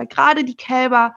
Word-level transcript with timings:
Weil 0.00 0.06
gerade 0.06 0.44
die 0.44 0.56
Kälber, 0.56 1.14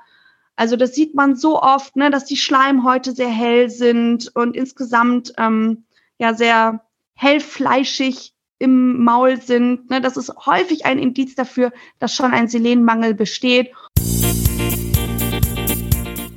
also 0.57 0.75
das 0.75 0.93
sieht 0.93 1.15
man 1.15 1.37
so 1.37 1.61
oft, 1.61 1.95
ne, 1.95 2.11
dass 2.11 2.25
die 2.25 2.35
Schleimhäute 2.35 3.13
sehr 3.13 3.29
hell 3.29 3.69
sind 3.69 4.29
und 4.35 4.57
insgesamt 4.57 5.31
ähm, 5.37 5.85
ja 6.17 6.33
sehr 6.33 6.83
hellfleischig 7.13 8.33
im 8.59 9.01
Maul 9.01 9.41
sind. 9.41 9.89
Ne, 9.89 10.01
das 10.01 10.17
ist 10.17 10.33
häufig 10.45 10.85
ein 10.85 10.99
Indiz 10.99 11.33
dafür, 11.35 11.71
dass 11.99 12.13
schon 12.13 12.33
ein 12.33 12.49
Selenmangel 12.49 13.13
besteht. 13.13 13.71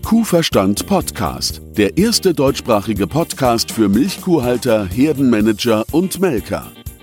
Kuhverstand 0.05 0.87
Podcast, 0.87 1.61
der 1.77 1.99
erste 1.99 2.33
deutschsprachige 2.33 3.09
Podcast 3.09 3.73
für 3.73 3.89
Milchkuhhalter, 3.89 4.87
Herdenmanager 4.87 5.85
und 5.91 6.21
Melker. 6.21 6.76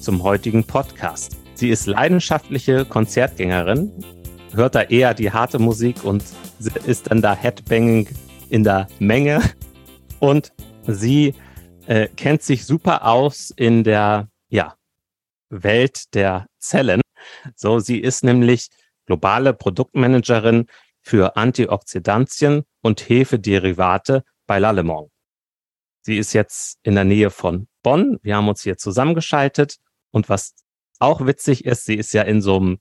zum 0.00 0.22
heutigen 0.22 0.64
Podcast. 0.64 1.36
Sie 1.54 1.68
ist 1.68 1.86
leidenschaftliche 1.86 2.84
Konzertgängerin, 2.84 3.92
hört 4.52 4.74
da 4.74 4.82
eher 4.82 5.14
die 5.14 5.30
harte 5.30 5.58
Musik 5.58 6.04
und 6.04 6.24
ist 6.86 7.10
dann 7.10 7.20
da 7.20 7.34
Headbanging 7.34 8.08
in 8.48 8.64
der 8.64 8.88
Menge. 8.98 9.42
Und 10.18 10.52
sie 10.86 11.34
äh, 11.86 12.08
kennt 12.08 12.42
sich 12.42 12.64
super 12.64 13.06
aus 13.06 13.52
in 13.54 13.84
der 13.84 14.28
ja, 14.48 14.74
Welt 15.50 16.14
der 16.14 16.46
Zellen. 16.58 17.00
So, 17.54 17.78
sie 17.78 17.98
ist 17.98 18.24
nämlich 18.24 18.68
globale 19.06 19.52
Produktmanagerin 19.52 20.66
für 21.02 21.36
Antioxidantien 21.36 22.64
und 22.82 23.08
Hefederivate 23.08 24.24
bei 24.46 24.58
Lallemont. 24.58 25.10
Sie 26.02 26.16
ist 26.16 26.32
jetzt 26.32 26.78
in 26.82 26.94
der 26.94 27.04
Nähe 27.04 27.30
von 27.30 27.68
Bonn. 27.82 28.18
Wir 28.22 28.36
haben 28.36 28.48
uns 28.48 28.62
hier 28.62 28.78
zusammengeschaltet 28.78 29.76
und 30.10 30.28
was 30.28 30.54
auch 30.98 31.26
witzig 31.26 31.64
ist, 31.64 31.84
sie 31.84 31.94
ist 31.94 32.12
ja 32.12 32.22
in 32.22 32.42
so 32.42 32.56
einem 32.56 32.78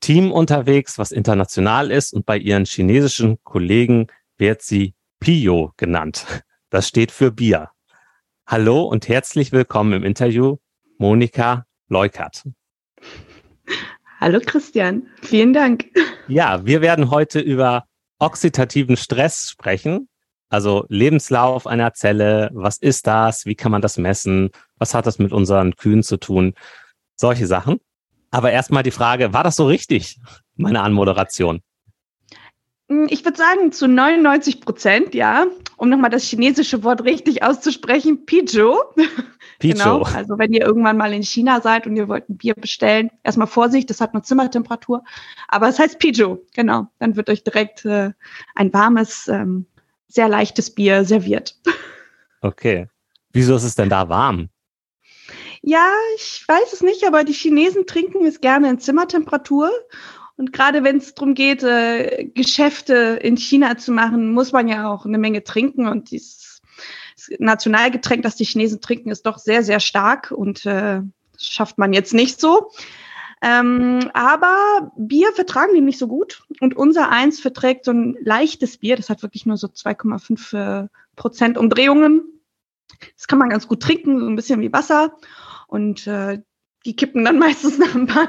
Team 0.00 0.32
unterwegs, 0.32 0.98
was 0.98 1.12
international 1.12 1.90
ist 1.90 2.12
und 2.12 2.24
bei 2.24 2.38
ihren 2.38 2.64
chinesischen 2.64 3.38
Kollegen 3.44 4.06
wird 4.36 4.62
sie 4.62 4.94
Pio 5.20 5.72
genannt. 5.76 6.44
Das 6.70 6.86
steht 6.86 7.10
für 7.10 7.32
Bier. 7.32 7.70
Hallo 8.46 8.82
und 8.82 9.08
herzlich 9.08 9.52
willkommen 9.52 9.92
im 9.92 10.04
Interview, 10.04 10.56
Monika 10.98 11.66
Leukert. 11.88 12.44
Hallo 14.20 14.40
Christian, 14.44 15.06
vielen 15.22 15.52
Dank. 15.52 15.86
Ja, 16.28 16.64
wir 16.64 16.80
werden 16.80 17.10
heute 17.10 17.40
über 17.40 17.86
oxidativen 18.18 18.96
Stress 18.96 19.50
sprechen. 19.50 20.08
Also 20.48 20.86
Lebenslauf 20.88 21.66
einer 21.66 21.92
Zelle, 21.94 22.50
was 22.52 22.78
ist 22.78 23.06
das, 23.06 23.44
wie 23.46 23.54
kann 23.54 23.72
man 23.72 23.82
das 23.82 23.98
messen, 23.98 24.50
was 24.78 24.94
hat 24.94 25.06
das 25.06 25.18
mit 25.18 25.32
unseren 25.32 25.76
Kühen 25.76 26.02
zu 26.02 26.16
tun, 26.16 26.54
solche 27.16 27.46
Sachen. 27.46 27.80
Aber 28.30 28.50
erstmal 28.50 28.82
die 28.82 28.90
Frage, 28.90 29.32
war 29.32 29.44
das 29.44 29.56
so 29.56 29.66
richtig, 29.66 30.18
meine 30.56 30.82
Anmoderation? 30.82 31.60
Hm, 32.88 33.06
ich 33.10 33.24
würde 33.24 33.36
sagen, 33.36 33.72
zu 33.72 33.86
99 33.86 34.60
Prozent, 34.60 35.14
ja. 35.14 35.46
Um 35.76 35.90
nochmal 35.90 36.10
das 36.10 36.24
chinesische 36.24 36.82
Wort 36.82 37.04
richtig 37.04 37.42
auszusprechen, 37.42 38.24
Pijo. 38.24 38.78
Pijo. 39.58 39.74
genau. 39.74 40.02
Also 40.02 40.38
wenn 40.38 40.52
ihr 40.52 40.62
irgendwann 40.62 40.96
mal 40.96 41.12
in 41.12 41.22
China 41.22 41.60
seid 41.60 41.86
und 41.86 41.96
ihr 41.96 42.08
wollt 42.08 42.28
ein 42.28 42.36
Bier 42.36 42.54
bestellen, 42.54 43.10
erstmal 43.22 43.46
Vorsicht, 43.46 43.90
das 43.90 44.00
hat 44.00 44.14
nur 44.14 44.22
Zimmertemperatur. 44.22 45.04
Aber 45.46 45.68
es 45.68 45.78
heißt 45.78 45.98
Pijo, 45.98 46.44
genau. 46.54 46.88
Dann 46.98 47.16
wird 47.16 47.30
euch 47.30 47.44
direkt 47.44 47.84
äh, 47.84 48.12
ein 48.54 48.72
warmes, 48.72 49.28
ähm, 49.28 49.66
sehr 50.08 50.28
leichtes 50.28 50.74
Bier 50.74 51.04
serviert. 51.04 51.56
Okay. 52.40 52.88
Wieso 53.32 53.56
ist 53.56 53.64
es 53.64 53.74
denn 53.74 53.88
da 53.88 54.08
warm? 54.08 54.48
Ja, 55.62 55.92
ich 56.16 56.44
weiß 56.46 56.72
es 56.72 56.82
nicht, 56.82 57.04
aber 57.04 57.24
die 57.24 57.32
Chinesen 57.32 57.86
trinken 57.86 58.24
es 58.24 58.40
gerne 58.40 58.70
in 58.70 58.78
Zimmertemperatur. 58.78 59.70
Und 60.36 60.52
gerade 60.52 60.84
wenn 60.84 60.98
es 60.98 61.14
darum 61.14 61.34
geht, 61.34 61.62
äh, 61.64 62.30
Geschäfte 62.32 63.18
in 63.20 63.36
China 63.36 63.76
zu 63.76 63.92
machen, 63.92 64.32
muss 64.32 64.52
man 64.52 64.68
ja 64.68 64.88
auch 64.88 65.04
eine 65.04 65.18
Menge 65.18 65.42
trinken. 65.42 65.88
Und 65.88 66.12
dieses 66.12 66.62
Nationalgetränk, 67.38 68.22
das 68.22 68.36
die 68.36 68.44
Chinesen 68.44 68.80
trinken, 68.80 69.10
ist 69.10 69.26
doch 69.26 69.38
sehr, 69.38 69.62
sehr 69.64 69.80
stark 69.80 70.30
und 70.30 70.64
äh, 70.64 71.00
das 71.32 71.42
schafft 71.44 71.78
man 71.78 71.92
jetzt 71.92 72.14
nicht 72.14 72.40
so. 72.40 72.70
Ähm, 73.40 74.10
aber 74.14 74.92
Bier 74.96 75.32
vertragen 75.32 75.74
die 75.74 75.80
nicht 75.80 75.98
so 75.98 76.08
gut. 76.08 76.42
Und 76.60 76.76
unser 76.76 77.10
eins 77.10 77.40
verträgt 77.40 77.84
so 77.84 77.92
ein 77.92 78.16
leichtes 78.20 78.78
Bier, 78.78 78.96
das 78.96 79.10
hat 79.10 79.22
wirklich 79.22 79.46
nur 79.46 79.56
so 79.56 79.68
2,5 79.68 80.84
äh, 80.84 80.88
Prozent 81.16 81.58
Umdrehungen. 81.58 82.22
Das 83.16 83.26
kann 83.26 83.38
man 83.38 83.50
ganz 83.50 83.68
gut 83.68 83.82
trinken, 83.82 84.20
so 84.20 84.26
ein 84.26 84.36
bisschen 84.36 84.60
wie 84.60 84.72
Wasser. 84.72 85.16
Und 85.68 86.06
äh, 86.06 86.40
die 86.84 86.96
kippen 86.96 87.24
dann 87.24 87.38
meistens 87.38 87.78
nach 87.78 87.94
ein 87.94 88.06
paar, 88.06 88.28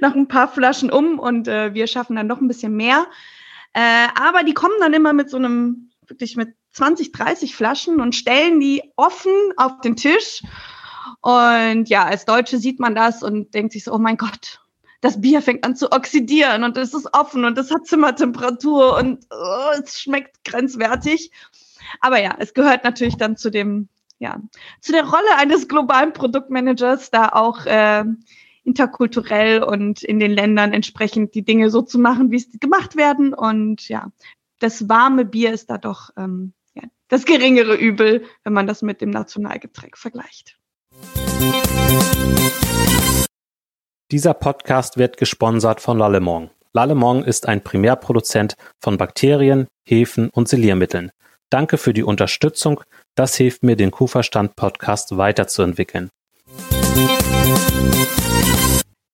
nach 0.00 0.14
ein 0.14 0.28
paar 0.28 0.48
Flaschen 0.48 0.90
um 0.90 1.18
und 1.18 1.48
äh, 1.48 1.74
wir 1.74 1.86
schaffen 1.86 2.16
dann 2.16 2.26
noch 2.26 2.40
ein 2.40 2.48
bisschen 2.48 2.74
mehr. 2.74 3.06
Äh, 3.72 4.08
aber 4.14 4.42
die 4.42 4.54
kommen 4.54 4.74
dann 4.80 4.94
immer 4.94 5.12
mit 5.12 5.30
so 5.30 5.36
einem, 5.36 5.90
wirklich 6.06 6.36
mit 6.36 6.54
20, 6.72 7.12
30 7.12 7.54
Flaschen 7.54 8.00
und 8.00 8.14
stellen 8.14 8.60
die 8.60 8.82
offen 8.96 9.32
auf 9.56 9.80
den 9.80 9.96
Tisch. 9.96 10.42
Und 11.20 11.88
ja, 11.88 12.04
als 12.04 12.24
Deutsche 12.24 12.58
sieht 12.58 12.80
man 12.80 12.94
das 12.94 13.22
und 13.22 13.54
denkt 13.54 13.72
sich 13.72 13.84
so, 13.84 13.92
oh 13.92 13.98
mein 13.98 14.16
Gott, 14.16 14.60
das 15.00 15.20
Bier 15.20 15.42
fängt 15.42 15.64
an 15.64 15.76
zu 15.76 15.92
oxidieren 15.92 16.64
und 16.64 16.76
es 16.76 16.94
ist 16.94 17.08
offen 17.14 17.44
und 17.44 17.56
es 17.58 17.70
hat 17.70 17.86
Zimmertemperatur 17.86 18.96
und 18.96 19.26
oh, 19.30 19.80
es 19.82 20.00
schmeckt 20.00 20.44
grenzwertig. 20.44 21.30
Aber 22.00 22.20
ja, 22.22 22.36
es 22.38 22.54
gehört 22.54 22.84
natürlich 22.84 23.16
dann 23.16 23.36
zu 23.36 23.50
dem 23.50 23.88
ja, 24.20 24.38
zu 24.80 24.92
der 24.92 25.04
Rolle 25.04 25.36
eines 25.38 25.66
globalen 25.66 26.12
Produktmanagers, 26.12 27.10
da 27.10 27.30
auch 27.30 27.64
äh, 27.64 28.04
interkulturell 28.64 29.62
und 29.62 30.02
in 30.02 30.20
den 30.20 30.30
Ländern 30.30 30.72
entsprechend 30.72 31.34
die 31.34 31.42
Dinge 31.42 31.70
so 31.70 31.82
zu 31.82 31.98
machen, 31.98 32.30
wie 32.30 32.36
es 32.36 32.48
gemacht 32.60 32.96
werden. 32.96 33.32
Und 33.32 33.88
ja, 33.88 34.12
das 34.58 34.88
warme 34.88 35.24
Bier 35.24 35.52
ist 35.52 35.70
da 35.70 35.78
doch 35.78 36.10
ähm, 36.18 36.52
ja, 36.74 36.82
das 37.08 37.24
geringere 37.24 37.74
Übel, 37.74 38.24
wenn 38.44 38.52
man 38.52 38.66
das 38.66 38.82
mit 38.82 39.00
dem 39.00 39.10
Nationalgetränk 39.10 39.96
vergleicht. 39.96 40.59
Dieser 44.10 44.34
Podcast 44.34 44.96
wird 44.96 45.16
gesponsert 45.16 45.80
von 45.80 45.98
Lallemont. 45.98 46.50
Lallemont 46.72 47.26
ist 47.26 47.48
ein 47.48 47.62
Primärproduzent 47.62 48.56
von 48.80 48.96
Bakterien, 48.96 49.66
Hefen 49.84 50.30
und 50.30 50.48
Siliermitteln. 50.48 51.10
Danke 51.48 51.78
für 51.78 51.92
die 51.92 52.04
Unterstützung 52.04 52.80
das 53.20 53.36
hilft 53.36 53.62
mir, 53.62 53.76
den 53.76 53.90
Kuhverstand-Podcast 53.90 55.16
weiterzuentwickeln. 55.16 56.08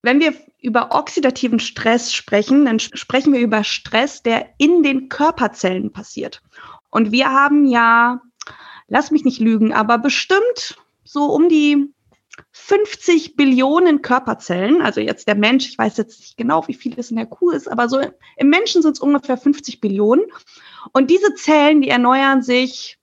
Wenn 0.03 0.21
wir 0.21 0.35
über 0.61 0.95
oxidativen 0.95 1.59
Stress 1.59 2.13
sprechen, 2.13 2.67
dann 2.67 2.79
sprechen 2.79 3.33
wir 3.33 3.41
über 3.41 3.65
Stress, 3.65 4.23
der 4.23 4.51
in 4.59 4.83
den 4.83 5.09
Körperzellen 5.09 5.93
passiert. 5.93 6.41
Und 6.91 7.11
wir 7.11 7.31
haben 7.31 7.67
ja, 7.67 8.21
lass 8.87 9.11
mich 9.11 9.25
nicht 9.25 9.41
lügen, 9.41 9.73
aber 9.73 9.99
bestimmt 9.99 10.79
so 11.03 11.25
um 11.25 11.49
die 11.49 11.93
50 12.59 13.37
Billionen 13.37 14.03
Körperzellen. 14.03 14.81
Also 14.81 15.00
jetzt 15.00 15.28
der 15.28 15.37
Mensch, 15.37 15.69
ich 15.69 15.78
weiß 15.78 15.99
jetzt 15.99 16.19
nicht 16.19 16.37
genau, 16.37 16.67
wie 16.67 16.75
viel 16.75 16.94
es 16.99 17.11
in 17.11 17.17
der 17.17 17.27
Kuh 17.27 17.50
ist, 17.50 17.71
aber 17.71 17.89
so 17.89 18.00
im 18.00 18.49
Menschen 18.49 18.83
sind 18.83 18.93
es 18.93 19.00
ungefähr 19.00 19.37
50 19.37 19.81
Billionen. 19.81 20.25
Und 20.92 21.10
diese 21.10 21.34
Zellen, 21.34 21.83
die 21.83 21.91
erneuern 21.91 22.42
sich 22.42 22.98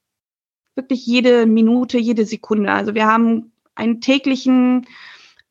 wirklich 0.76 1.06
jede 1.06 1.46
Minute, 1.46 1.98
jede 1.98 2.26
Sekunde. 2.26 2.72
Also 2.72 2.94
wir 2.96 3.06
haben 3.06 3.54
einen 3.76 4.02
täglichen 4.02 4.88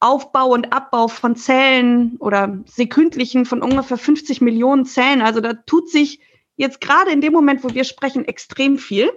Aufbau 0.01 0.49
und 0.49 0.73
Abbau 0.73 1.07
von 1.09 1.37
Zellen 1.37 2.17
oder 2.19 2.59
sekündlichen 2.67 3.47
von 3.47 3.63
ungefähr 3.63 3.97
50 3.97 4.41
Millionen 4.41 4.85
Zellen. 4.85 5.23
Also 5.23 5.41
da 5.41 5.55
tut 5.55 5.89
sich 5.89 6.21
jetzt 6.57 6.81
gerade 6.81 7.13
in 7.13 7.21
dem 7.21 7.33
Moment, 7.33 7.65
wo 7.65 7.73
wir 7.73 7.85
sprechen, 7.85 8.27
extrem 8.27 8.79
viel. 8.79 9.11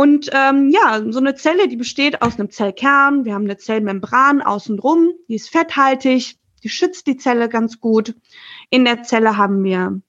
Und 0.00 0.30
ähm, 0.32 0.70
ja, 0.70 1.02
so 1.10 1.18
eine 1.18 1.34
Zelle, 1.34 1.68
die 1.68 1.76
besteht 1.76 2.22
aus 2.22 2.38
einem 2.38 2.48
Zellkern. 2.48 3.26
Wir 3.26 3.34
haben 3.34 3.44
eine 3.44 3.58
Zellmembran 3.58 4.40
außenrum, 4.40 5.12
die 5.28 5.34
ist 5.34 5.50
fetthaltig, 5.50 6.38
die 6.62 6.70
schützt 6.70 7.06
die 7.06 7.18
Zelle 7.18 7.50
ganz 7.50 7.80
gut. 7.80 8.14
In 8.70 8.86
der 8.86 9.02
Zelle 9.02 9.36
haben 9.36 9.62
wir 9.62 10.00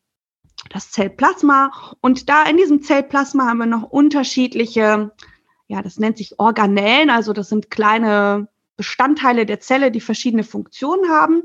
das 0.69 0.91
Zellplasma. 0.91 1.73
Und 1.99 2.29
da 2.29 2.43
in 2.43 2.55
diesem 2.55 2.81
Zellplasma 2.81 3.47
haben 3.47 3.57
wir 3.57 3.65
noch 3.65 3.83
unterschiedliche, 3.83 5.11
ja, 5.67 5.81
das 5.81 5.99
nennt 5.99 6.19
sich 6.19 6.39
Organellen, 6.39 7.09
also 7.09 7.33
das 7.33 7.49
sind 7.49 7.69
kleine 7.69 8.47
Bestandteile 8.77 9.45
der 9.45 9.59
Zelle, 9.59 9.91
die 9.91 9.99
verschiedene 9.99 10.45
Funktionen 10.45 11.11
haben. 11.11 11.43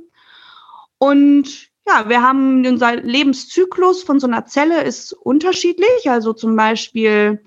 Und 0.98 1.72
ja, 1.84 2.08
wir 2.08 2.22
haben 2.22 2.64
unser 2.64 2.94
Lebenszyklus 2.94 4.04
von 4.04 4.20
so 4.20 4.28
einer 4.28 4.46
Zelle 4.46 4.84
ist 4.84 5.14
unterschiedlich. 5.14 6.08
Also 6.08 6.32
zum 6.32 6.54
Beispiel, 6.54 7.43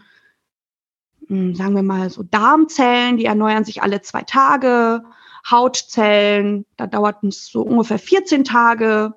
sagen 1.30 1.76
wir 1.76 1.84
mal, 1.84 2.10
so 2.10 2.24
Darmzellen, 2.24 3.18
die 3.18 3.26
erneuern 3.26 3.64
sich 3.64 3.84
alle 3.84 4.02
zwei 4.02 4.24
Tage. 4.24 5.04
Hautzellen, 5.50 6.66
da 6.76 6.88
dauert 6.88 7.24
es 7.24 7.48
so 7.48 7.62
ungefähr 7.62 8.00
14 8.00 8.44
Tage. 8.44 9.14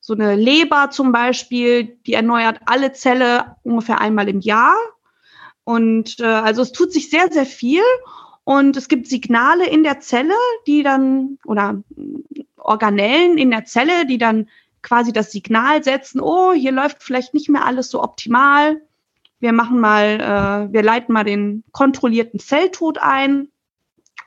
So 0.00 0.14
eine 0.14 0.36
Leber 0.36 0.90
zum 0.90 1.12
Beispiel, 1.12 1.98
die 2.06 2.14
erneuert 2.14 2.60
alle 2.66 2.92
Zelle 2.92 3.56
ungefähr 3.62 4.00
einmal 4.00 4.28
im 4.28 4.40
Jahr. 4.40 4.76
Und 5.64 6.20
äh, 6.20 6.24
also 6.24 6.62
es 6.62 6.72
tut 6.72 6.92
sich 6.92 7.10
sehr, 7.10 7.30
sehr 7.32 7.46
viel. 7.46 7.82
Und 8.44 8.76
es 8.76 8.88
gibt 8.88 9.06
Signale 9.06 9.66
in 9.66 9.82
der 9.82 10.00
Zelle, 10.00 10.34
die 10.66 10.82
dann, 10.82 11.38
oder 11.44 11.82
Organellen 12.56 13.38
in 13.38 13.50
der 13.50 13.64
Zelle, 13.64 14.06
die 14.06 14.18
dann 14.18 14.48
quasi 14.82 15.12
das 15.12 15.32
Signal 15.32 15.84
setzen, 15.84 16.20
oh, 16.20 16.52
hier 16.52 16.72
läuft 16.72 17.02
vielleicht 17.02 17.34
nicht 17.34 17.48
mehr 17.48 17.64
alles 17.64 17.90
so 17.90 18.02
optimal. 18.02 18.80
Wir 19.40 19.52
machen 19.52 19.80
mal, 19.80 20.68
äh, 20.68 20.72
wir 20.72 20.82
leiten 20.82 21.12
mal 21.12 21.24
den 21.24 21.64
kontrollierten 21.72 22.38
Zelltod 22.38 22.98
ein 22.98 23.48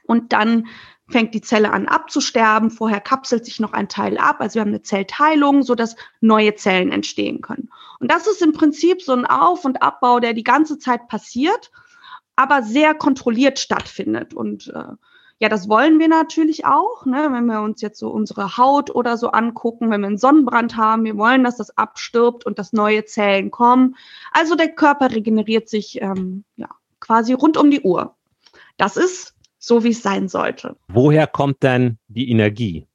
und 0.06 0.34
dann 0.34 0.68
fängt 1.10 1.34
die 1.34 1.42
Zelle 1.42 1.72
an 1.72 1.88
abzusterben. 1.88 2.72
Vorher 2.72 3.00
kapselt 3.00 3.46
sich 3.46 3.60
noch 3.60 3.74
ein 3.74 3.90
Teil 3.90 4.18
ab. 4.18 4.38
Also 4.40 4.56
wir 4.56 4.62
haben 4.62 4.70
eine 4.70 4.82
Zellteilung, 4.82 5.64
so 5.64 5.76
dass 5.76 5.96
neue 6.22 6.56
Zellen 6.56 6.92
entstehen 6.92 7.42
können. 7.42 7.70
Und 8.00 8.12
das 8.12 8.28
ist 8.28 8.42
im 8.42 8.54
Prinzip 8.54 9.02
so 9.02 9.14
ein 9.14 9.26
Auf- 9.26 9.66
und 9.66 9.82
Abbau, 9.82 10.20
der 10.20 10.34
die 10.34 10.44
ganze 10.44 10.80
Zeit 10.80 11.08
passiert, 11.08 11.72
aber 12.36 12.64
sehr 12.64 12.96
kontrolliert 12.96 13.60
stattfindet. 13.60 14.34
Und 14.34 14.68
äh, 14.76 14.94
ja, 15.40 15.50
das 15.50 15.68
wollen 15.68 16.00
wir 16.00 16.08
natürlich 16.08 16.66
auch, 16.66 17.06
ne? 17.06 17.28
wenn 17.32 17.46
wir 17.48 17.62
uns 17.62 17.82
jetzt 17.82 18.00
so 18.00 18.10
unsere 18.10 18.58
Haut 18.58 18.94
oder 18.94 19.18
so 19.18 19.30
angucken, 19.32 19.90
wenn 19.90 20.02
wir 20.02 20.08
einen 20.08 20.18
Sonnenbrand 20.18 20.78
haben, 20.78 21.04
wir 21.04 21.18
wollen, 21.18 21.44
dass 21.44 21.58
das 21.58 21.78
abstirbt 21.78 22.46
und 22.46 22.60
dass 22.60 22.72
neue 22.72 23.06
Zellen 23.06 23.52
kommen. 23.52 23.96
Also 24.32 24.56
der 24.56 24.70
Körper 24.70 25.12
regeneriert 25.12 25.68
sich 25.68 26.02
ähm, 26.02 26.44
ja, 26.56 26.70
quasi 27.00 27.34
rund 27.34 27.58
um 27.58 27.72
die 27.72 27.82
Uhr. 27.82 28.16
Das 28.78 28.96
ist 28.96 29.36
so, 29.58 29.84
wie 29.84 29.90
es 29.90 30.02
sein 30.02 30.28
sollte. 30.28 30.78
Woher 30.88 31.28
kommt 31.28 31.64
denn 31.64 31.98
die 32.08 32.30
Energie? 32.30 32.88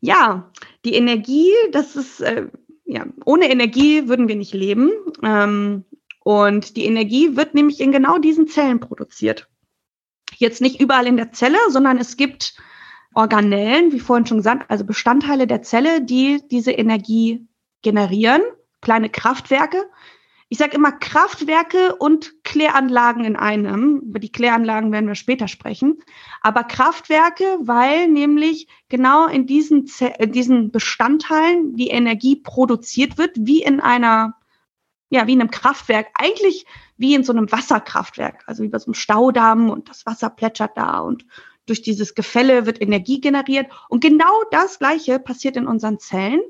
Ja, 0.00 0.50
die 0.84 0.94
Energie, 0.94 1.52
das 1.70 1.96
ist, 1.96 2.20
äh, 2.20 2.48
ja, 2.84 3.06
ohne 3.24 3.50
Energie 3.50 4.08
würden 4.08 4.26
wir 4.26 4.36
nicht 4.36 4.52
leben. 4.52 4.90
Ähm, 5.22 5.84
und 6.24 6.76
die 6.76 6.84
Energie 6.84 7.36
wird 7.36 7.54
nämlich 7.54 7.80
in 7.80 7.92
genau 7.92 8.18
diesen 8.18 8.48
Zellen 8.48 8.80
produziert 8.80 9.48
jetzt 10.36 10.60
nicht 10.60 10.80
überall 10.80 11.06
in 11.06 11.16
der 11.16 11.32
Zelle, 11.32 11.58
sondern 11.68 11.98
es 11.98 12.16
gibt 12.16 12.54
Organellen, 13.14 13.92
wie 13.92 14.00
vorhin 14.00 14.26
schon 14.26 14.38
gesagt, 14.38 14.70
also 14.70 14.84
Bestandteile 14.84 15.46
der 15.46 15.62
Zelle, 15.62 16.02
die 16.02 16.40
diese 16.50 16.72
Energie 16.72 17.46
generieren, 17.82 18.42
kleine 18.80 19.10
Kraftwerke. 19.10 19.84
Ich 20.48 20.58
sage 20.58 20.76
immer 20.76 20.92
Kraftwerke 20.92 21.96
und 21.96 22.44
Kläranlagen 22.44 23.24
in 23.24 23.36
einem. 23.36 24.00
Über 24.00 24.18
die 24.18 24.30
Kläranlagen 24.30 24.92
werden 24.92 25.08
wir 25.08 25.14
später 25.14 25.48
sprechen. 25.48 26.02
Aber 26.42 26.64
Kraftwerke, 26.64 27.44
weil 27.62 28.08
nämlich 28.08 28.68
genau 28.90 29.26
in 29.28 29.46
diesen, 29.46 29.90
in 30.18 30.32
diesen 30.32 30.70
Bestandteilen 30.70 31.74
die 31.74 31.88
Energie 31.88 32.36
produziert 32.36 33.16
wird, 33.16 33.30
wie 33.38 33.62
in 33.62 33.80
einer, 33.80 34.34
ja, 35.12 35.26
wie 35.26 35.34
in 35.34 35.42
einem 35.42 35.50
Kraftwerk. 35.50 36.08
Eigentlich 36.14 36.64
wie 36.96 37.14
in 37.14 37.22
so 37.22 37.32
einem 37.32 37.52
Wasserkraftwerk, 37.52 38.44
also 38.46 38.62
wie 38.62 38.68
bei 38.68 38.78
so 38.78 38.86
einem 38.86 38.94
Staudamm 38.94 39.68
und 39.68 39.90
das 39.90 40.06
Wasser 40.06 40.30
plätschert 40.30 40.72
da 40.74 41.00
und 41.00 41.26
durch 41.66 41.82
dieses 41.82 42.14
Gefälle 42.14 42.64
wird 42.64 42.80
Energie 42.80 43.20
generiert. 43.20 43.66
Und 43.90 44.00
genau 44.00 44.32
das 44.50 44.78
Gleiche 44.78 45.18
passiert 45.18 45.56
in 45.56 45.66
unseren 45.66 45.98
Zellen 45.98 46.40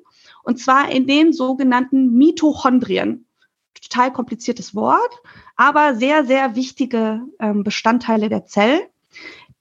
und 0.45 0.61
zwar 0.61 0.91
in 0.91 1.09
den 1.09 1.33
sogenannten 1.33 2.17
Mitochondrien. 2.17 3.27
Total 3.75 4.13
kompliziertes 4.13 4.77
Wort, 4.77 5.21
aber 5.57 5.97
sehr, 5.97 6.25
sehr 6.25 6.55
wichtige 6.55 7.23
ähm, 7.41 7.65
Bestandteile 7.65 8.29
der 8.29 8.45
Zelle, 8.47 8.89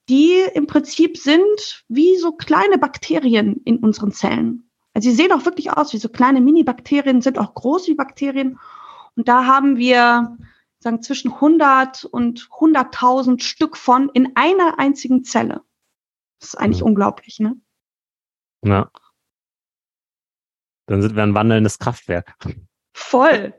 die 0.08 0.36
im 0.54 0.68
Prinzip 0.68 1.16
sind 1.16 1.84
wie 1.88 2.16
so 2.18 2.30
kleine 2.32 2.78
Bakterien 2.78 3.60
in 3.64 3.78
unseren 3.78 4.12
Zellen. 4.12 4.70
Also 4.94 5.10
sie 5.10 5.16
sehen 5.16 5.32
auch 5.32 5.44
wirklich 5.44 5.72
aus 5.72 5.92
wie 5.92 5.98
so 5.98 6.08
kleine 6.08 6.40
Mini-Bakterien, 6.40 7.20
sind 7.20 7.38
auch 7.38 7.54
groß 7.54 7.88
wie 7.88 7.94
Bakterien. 7.94 8.58
Und 9.16 9.28
da 9.28 9.46
haben 9.46 9.76
wir 9.76 10.36
sagen 10.78 11.02
zwischen 11.02 11.32
100 11.32 12.04
und 12.04 12.48
100.000 12.48 13.42
Stück 13.42 13.76
von 13.76 14.08
in 14.10 14.34
einer 14.34 14.78
einzigen 14.78 15.24
Zelle. 15.24 15.62
Das 16.40 16.50
ist 16.50 16.54
eigentlich 16.56 16.80
mhm. 16.80 16.88
unglaublich, 16.88 17.38
ne? 17.38 17.56
Ja. 18.64 18.90
Dann 20.86 21.02
sind 21.02 21.14
wir 21.14 21.22
ein 21.22 21.34
wandelndes 21.34 21.78
Kraftwerk. 21.78 22.34
Voll. 22.92 23.54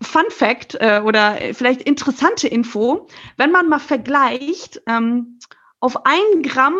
Fun 0.00 0.24
Fact 0.30 0.76
äh, 0.80 1.02
oder 1.04 1.36
vielleicht 1.54 1.82
interessante 1.82 2.48
Info, 2.48 3.08
wenn 3.36 3.50
man 3.50 3.68
mal 3.68 3.80
vergleicht, 3.80 4.80
ähm, 4.86 5.38
auf 5.80 6.06
ein 6.06 6.42
Gramm 6.42 6.76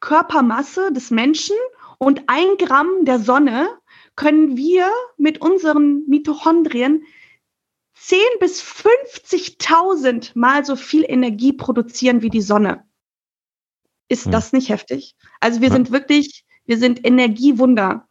Körpermasse 0.00 0.92
des 0.92 1.10
Menschen 1.10 1.56
und 1.98 2.22
ein 2.26 2.56
Gramm 2.58 3.04
der 3.04 3.18
Sonne 3.18 3.68
können 4.20 4.58
wir 4.58 4.90
mit 5.16 5.40
unseren 5.40 6.06
Mitochondrien 6.06 7.04
10 7.94 8.18
bis 8.38 8.62
50.000 8.62 10.32
Mal 10.34 10.62
so 10.66 10.76
viel 10.76 11.06
Energie 11.08 11.54
produzieren 11.54 12.20
wie 12.20 12.28
die 12.28 12.42
Sonne. 12.42 12.84
Ist 14.10 14.26
hm. 14.26 14.32
das 14.32 14.52
nicht 14.52 14.68
heftig? 14.68 15.16
Also 15.40 15.62
wir 15.62 15.68
ja. 15.68 15.74
sind 15.74 15.90
wirklich, 15.90 16.44
wir 16.66 16.76
sind 16.76 17.02
Energiewunder. 17.02 18.08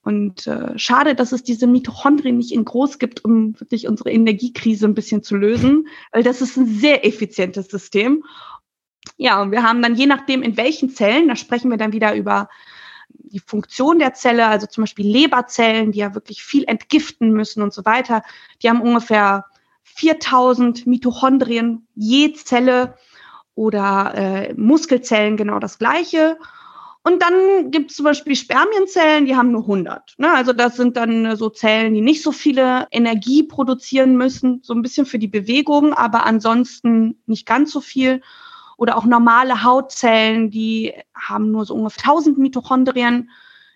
Und 0.00 0.46
äh, 0.46 0.78
schade, 0.78 1.14
dass 1.14 1.32
es 1.32 1.42
diese 1.42 1.66
Mitochondrien 1.66 2.38
nicht 2.38 2.52
in 2.52 2.64
groß 2.64 2.98
gibt, 2.98 3.22
um 3.22 3.60
wirklich 3.60 3.86
unsere 3.86 4.12
Energiekrise 4.12 4.86
ein 4.86 4.94
bisschen 4.94 5.22
zu 5.22 5.36
lösen, 5.36 5.88
weil 6.12 6.22
das 6.22 6.40
ist 6.40 6.56
ein 6.56 6.68
sehr 6.68 7.04
effizientes 7.06 7.68
System. 7.68 8.24
Ja, 9.18 9.42
und 9.42 9.50
wir 9.50 9.62
haben 9.62 9.82
dann 9.82 9.94
je 9.94 10.06
nachdem, 10.06 10.42
in 10.42 10.56
welchen 10.56 10.88
Zellen, 10.88 11.28
da 11.28 11.36
sprechen 11.36 11.70
wir 11.70 11.76
dann 11.76 11.92
wieder 11.92 12.16
über 12.16 12.48
die 13.08 13.40
Funktion 13.40 13.98
der 13.98 14.14
Zelle, 14.14 14.46
also 14.46 14.66
zum 14.66 14.84
Beispiel 14.84 15.06
Leberzellen, 15.06 15.92
die 15.92 15.98
ja 15.98 16.14
wirklich 16.14 16.42
viel 16.42 16.64
entgiften 16.64 17.32
müssen 17.32 17.62
und 17.62 17.72
so 17.72 17.84
weiter, 17.84 18.22
die 18.62 18.68
haben 18.68 18.80
ungefähr 18.80 19.46
4000 19.82 20.86
Mitochondrien 20.86 21.86
je 21.94 22.32
Zelle 22.32 22.96
oder 23.54 24.12
äh, 24.14 24.54
Muskelzellen 24.54 25.36
genau 25.36 25.58
das 25.58 25.78
gleiche. 25.78 26.38
Und 27.06 27.22
dann 27.22 27.70
gibt 27.70 27.90
es 27.90 27.98
zum 27.98 28.04
Beispiel 28.04 28.34
Spermienzellen, 28.34 29.26
die 29.26 29.36
haben 29.36 29.52
nur 29.52 29.60
100. 29.60 30.14
Ne? 30.16 30.32
Also 30.32 30.54
das 30.54 30.76
sind 30.76 30.96
dann 30.96 31.36
so 31.36 31.50
Zellen, 31.50 31.92
die 31.92 32.00
nicht 32.00 32.22
so 32.22 32.32
viele 32.32 32.88
Energie 32.90 33.42
produzieren 33.42 34.16
müssen, 34.16 34.60
so 34.62 34.72
ein 34.72 34.80
bisschen 34.80 35.04
für 35.04 35.18
die 35.18 35.28
Bewegung, 35.28 35.92
aber 35.92 36.24
ansonsten 36.24 37.18
nicht 37.26 37.46
ganz 37.46 37.72
so 37.72 37.82
viel 37.82 38.22
oder 38.76 38.96
auch 38.96 39.04
normale 39.04 39.62
Hautzellen, 39.62 40.50
die 40.50 40.92
haben 41.14 41.50
nur 41.50 41.64
so 41.64 41.74
ungefähr 41.74 42.10
1000 42.10 42.38
Mitochondrien. 42.38 43.30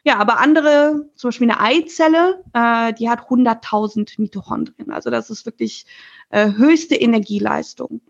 Ja, 0.04 0.18
aber 0.18 0.38
andere, 0.38 1.10
zum 1.16 1.28
Beispiel 1.28 1.50
eine 1.50 1.60
Eizelle, 1.60 2.42
äh, 2.52 2.92
die 2.94 3.10
hat 3.10 3.28
100.000 3.28 4.20
Mitochondrien. 4.20 4.90
Also 4.90 5.10
das 5.10 5.30
ist 5.30 5.44
wirklich 5.44 5.86
äh, 6.30 6.52
höchste 6.52 6.94
Energieleistung. 6.94 8.00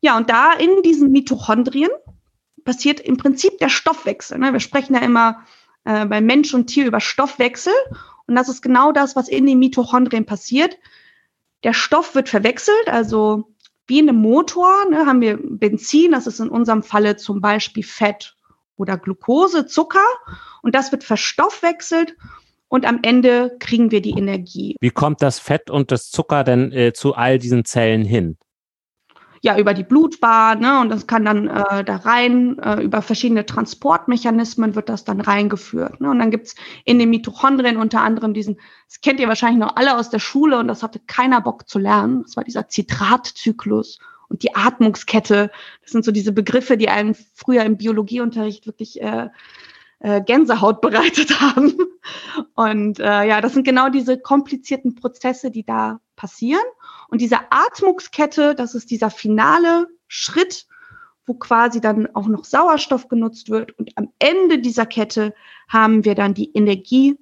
Ja, 0.00 0.16
und 0.16 0.30
da 0.30 0.52
in 0.52 0.82
diesen 0.82 1.12
Mitochondrien 1.12 1.90
passiert 2.64 3.00
im 3.00 3.16
Prinzip 3.16 3.58
der 3.58 3.68
Stoffwechsel. 3.68 4.38
Ne? 4.38 4.52
Wir 4.52 4.60
sprechen 4.60 4.94
ja 4.94 5.00
immer 5.00 5.44
äh, 5.84 6.06
bei 6.06 6.20
Mensch 6.20 6.52
und 6.54 6.66
Tier 6.66 6.86
über 6.86 7.00
Stoffwechsel. 7.00 7.72
Und 8.26 8.34
das 8.34 8.48
ist 8.48 8.62
genau 8.62 8.92
das, 8.92 9.16
was 9.16 9.28
in 9.28 9.46
den 9.46 9.58
Mitochondrien 9.58 10.26
passiert. 10.26 10.78
Der 11.64 11.72
Stoff 11.72 12.14
wird 12.14 12.28
verwechselt, 12.28 12.88
also 12.88 13.51
wie 13.86 13.98
in 13.98 14.08
einem 14.08 14.18
Motor 14.18 14.88
ne, 14.90 15.06
haben 15.06 15.20
wir 15.20 15.38
Benzin, 15.40 16.12
das 16.12 16.26
ist 16.26 16.40
in 16.40 16.48
unserem 16.48 16.82
Falle 16.82 17.16
zum 17.16 17.40
Beispiel 17.40 17.82
Fett 17.82 18.36
oder 18.76 18.96
Glucose, 18.96 19.66
Zucker 19.66 20.06
und 20.62 20.74
das 20.74 20.92
wird 20.92 21.04
verstoffwechselt 21.04 22.16
und 22.68 22.86
am 22.86 23.00
Ende 23.02 23.56
kriegen 23.58 23.90
wir 23.90 24.00
die 24.00 24.12
Energie. 24.12 24.76
Wie 24.80 24.90
kommt 24.90 25.20
das 25.20 25.38
Fett 25.38 25.68
und 25.68 25.90
das 25.90 26.10
Zucker 26.10 26.42
denn 26.42 26.72
äh, 26.72 26.92
zu 26.92 27.14
all 27.14 27.38
diesen 27.38 27.64
Zellen 27.64 28.04
hin? 28.04 28.38
Ja 29.42 29.58
über 29.58 29.74
die 29.74 29.82
Blutbahn 29.82 30.60
ne, 30.60 30.80
und 30.80 30.88
das 30.88 31.08
kann 31.08 31.24
dann 31.24 31.48
äh, 31.48 31.84
da 31.84 31.96
rein, 31.96 32.58
äh, 32.60 32.80
über 32.80 33.02
verschiedene 33.02 33.44
Transportmechanismen 33.44 34.76
wird 34.76 34.88
das 34.88 35.04
dann 35.04 35.20
reingeführt. 35.20 36.00
Ne? 36.00 36.10
Und 36.10 36.20
dann 36.20 36.30
gibt's 36.30 36.54
in 36.84 37.00
den 37.00 37.10
Mitochondrien 37.10 37.76
unter 37.76 38.02
anderem 38.02 38.34
diesen, 38.34 38.58
das 38.86 39.00
kennt 39.00 39.18
ihr 39.18 39.26
wahrscheinlich 39.26 39.58
noch 39.58 39.74
alle 39.76 39.98
aus 39.98 40.10
der 40.10 40.20
Schule 40.20 40.58
und 40.58 40.68
das 40.68 40.84
hatte 40.84 41.00
keiner 41.00 41.40
Bock 41.40 41.68
zu 41.68 41.80
lernen. 41.80 42.22
Das 42.22 42.36
war 42.36 42.44
dieser 42.44 42.68
Zitratzyklus 42.68 43.98
und 44.28 44.44
die 44.44 44.54
Atmungskette. 44.54 45.50
Das 45.82 45.90
sind 45.90 46.04
so 46.04 46.12
diese 46.12 46.32
Begriffe, 46.32 46.76
die 46.76 46.88
einem 46.88 47.16
früher 47.34 47.64
im 47.64 47.76
Biologieunterricht 47.76 48.66
wirklich 48.66 49.02
äh, 49.02 49.28
äh, 49.98 50.22
Gänsehaut 50.22 50.80
bereitet 50.80 51.40
haben. 51.40 51.76
Und 52.54 53.00
äh, 53.00 53.24
ja, 53.24 53.40
das 53.40 53.54
sind 53.54 53.64
genau 53.64 53.88
diese 53.88 54.18
komplizierten 54.18 54.94
Prozesse, 54.94 55.50
die 55.50 55.64
da 55.64 56.00
passieren. 56.14 56.62
Und 57.12 57.20
diese 57.20 57.40
Atmungskette, 57.50 58.54
das 58.54 58.74
ist 58.74 58.90
dieser 58.90 59.10
finale 59.10 59.86
Schritt, 60.08 60.66
wo 61.26 61.34
quasi 61.34 61.78
dann 61.78 62.06
auch 62.14 62.26
noch 62.26 62.46
Sauerstoff 62.46 63.08
genutzt 63.08 63.50
wird. 63.50 63.78
Und 63.78 63.92
am 63.96 64.08
Ende 64.18 64.60
dieser 64.60 64.86
Kette 64.86 65.34
haben 65.68 66.06
wir 66.06 66.14
dann 66.14 66.32
die 66.32 66.50
Energie, 66.54 67.18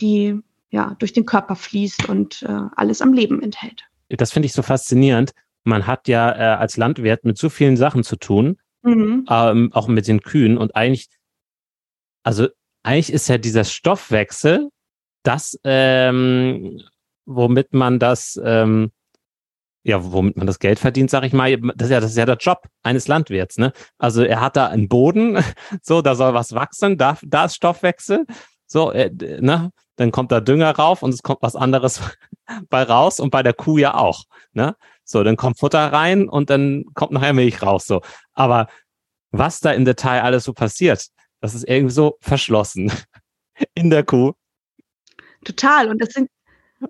die 0.00 0.40
ja 0.70 0.96
durch 0.98 1.12
den 1.12 1.26
Körper 1.26 1.54
fließt 1.54 2.08
und 2.08 2.44
äh, 2.44 2.60
alles 2.76 3.02
am 3.02 3.12
Leben 3.12 3.42
enthält. 3.42 3.84
Das 4.08 4.32
finde 4.32 4.46
ich 4.46 4.54
so 4.54 4.62
faszinierend. 4.62 5.32
Man 5.64 5.86
hat 5.86 6.08
ja 6.08 6.32
äh, 6.32 6.56
als 6.56 6.78
Landwirt 6.78 7.26
mit 7.26 7.36
so 7.36 7.50
vielen 7.50 7.76
Sachen 7.76 8.04
zu 8.04 8.16
tun, 8.16 8.56
mhm. 8.80 9.26
ähm, 9.28 9.70
auch 9.74 9.86
mit 9.86 10.08
den 10.08 10.22
Kühen 10.22 10.56
und 10.56 10.74
eigentlich, 10.74 11.08
also 12.22 12.48
eigentlich 12.82 13.12
ist 13.12 13.28
ja 13.28 13.36
dieser 13.36 13.64
Stoffwechsel 13.64 14.70
das, 15.24 15.60
ähm, 15.62 16.80
womit 17.26 17.74
man 17.74 17.98
das, 17.98 18.40
ähm, 18.42 18.92
ja, 19.86 20.12
womit 20.12 20.36
man 20.36 20.48
das 20.48 20.58
Geld 20.58 20.80
verdient, 20.80 21.10
sag 21.10 21.22
ich 21.22 21.32
mal, 21.32 21.56
das 21.76 21.86
ist 21.86 21.92
ja, 21.92 22.00
das 22.00 22.10
ist 22.10 22.16
ja 22.16 22.26
der 22.26 22.38
Job 22.38 22.66
eines 22.82 23.06
Landwirts, 23.06 23.56
ne? 23.56 23.72
Also 23.98 24.24
er 24.24 24.40
hat 24.40 24.56
da 24.56 24.66
einen 24.66 24.88
Boden, 24.88 25.38
so, 25.82 26.02
da 26.02 26.16
soll 26.16 26.34
was 26.34 26.54
wachsen, 26.54 26.98
da, 26.98 27.16
da 27.22 27.44
ist 27.44 27.54
Stoffwechsel, 27.54 28.26
so, 28.66 28.90
äh, 28.90 29.10
ne? 29.40 29.70
Dann 29.94 30.10
kommt 30.10 30.32
da 30.32 30.40
Dünger 30.40 30.72
rauf 30.72 31.02
und 31.02 31.14
es 31.14 31.22
kommt 31.22 31.40
was 31.40 31.54
anderes 31.54 32.00
bei 32.68 32.82
raus 32.82 33.20
und 33.20 33.30
bei 33.30 33.44
der 33.44 33.54
Kuh 33.54 33.78
ja 33.78 33.94
auch, 33.94 34.24
ne? 34.52 34.74
So, 35.04 35.22
dann 35.22 35.36
kommt 35.36 35.60
Futter 35.60 35.92
rein 35.92 36.28
und 36.28 36.50
dann 36.50 36.86
kommt 36.94 37.12
nachher 37.12 37.32
Milch 37.32 37.62
raus, 37.62 37.86
so. 37.86 38.02
Aber 38.34 38.66
was 39.30 39.60
da 39.60 39.70
im 39.70 39.84
Detail 39.84 40.22
alles 40.22 40.42
so 40.42 40.52
passiert, 40.52 41.06
das 41.40 41.54
ist 41.54 41.68
irgendwie 41.68 41.94
so 41.94 42.16
verschlossen 42.20 42.90
in 43.74 43.90
der 43.90 44.02
Kuh. 44.02 44.32
Total. 45.44 45.88
Und 45.88 46.02
das 46.02 46.08
sind, 46.08 46.28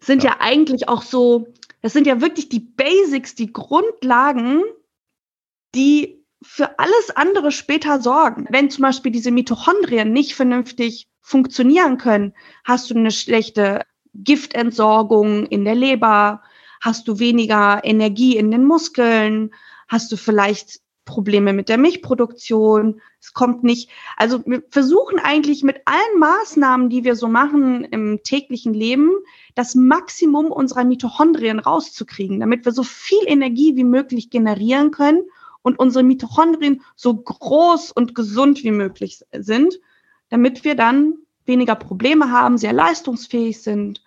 sind 0.01 0.25
ja. 0.25 0.31
ja 0.31 0.37
eigentlich 0.41 0.89
auch 0.89 1.03
so, 1.03 1.47
das 1.83 1.93
sind 1.93 2.07
ja 2.07 2.21
wirklich 2.21 2.49
die 2.49 2.61
Basics, 2.61 3.35
die 3.35 3.53
Grundlagen, 3.53 4.63
die 5.75 6.25
für 6.43 6.79
alles 6.79 7.11
andere 7.15 7.53
später 7.53 8.01
sorgen. 8.01 8.47
Wenn 8.51 8.71
zum 8.71 8.83
Beispiel 8.83 9.13
diese 9.13 9.31
Mitochondrien 9.31 10.13
nicht 10.13 10.35
vernünftig 10.35 11.09
funktionieren 11.21 11.99
können, 11.99 12.35
hast 12.65 12.91
du 12.91 12.95
eine 12.95 13.11
schlechte 13.11 13.83
Giftentsorgung 14.15 15.47
in 15.47 15.65
der 15.65 15.75
Leber, 15.75 16.43
hast 16.81 17.09
du 17.09 17.19
weniger 17.19 17.81
Energie 17.85 18.37
in 18.37 18.51
den 18.51 18.65
Muskeln, 18.65 19.55
hast 19.89 20.11
du 20.13 20.17
vielleicht 20.17 20.81
Probleme 21.05 21.53
mit 21.53 21.69
der 21.71 21.79
Milchproduktion. 21.79 23.01
Es 23.21 23.33
kommt 23.33 23.65
nicht. 23.65 23.91
Also 24.17 24.45
wir 24.45 24.63
versuchen 24.71 25.19
eigentlich 25.19 25.63
mit 25.63 25.81
allen 25.87 26.19
Maßnahmen, 26.19 26.91
die 26.91 27.05
wir 27.05 27.17
so 27.17 27.29
machen 27.29 27.85
im 27.85 28.23
täglichen 28.23 28.75
Leben, 28.75 29.11
das 29.57 29.75
Maximum 29.75 30.53
unserer 30.53 30.85
Mitochondrien 30.85 31.59
rauszukriegen, 31.59 32.39
damit 32.41 32.67
wir 32.67 32.73
so 32.73 32.83
viel 32.83 33.23
Energie 33.27 33.75
wie 33.75 33.85
möglich 33.85 34.29
generieren 34.29 34.91
können 34.91 35.23
und 35.63 35.79
unsere 35.79 36.05
Mitochondrien 36.05 36.83
so 36.95 37.17
groß 37.17 37.91
und 37.91 38.15
gesund 38.15 38.63
wie 38.63 38.71
möglich 38.71 39.25
sind, 39.33 39.81
damit 40.29 40.63
wir 40.63 40.75
dann 40.75 41.15
weniger 41.47 41.75
Probleme 41.75 42.31
haben, 42.31 42.59
sehr 42.59 42.75
leistungsfähig 42.75 43.63
sind. 43.63 44.05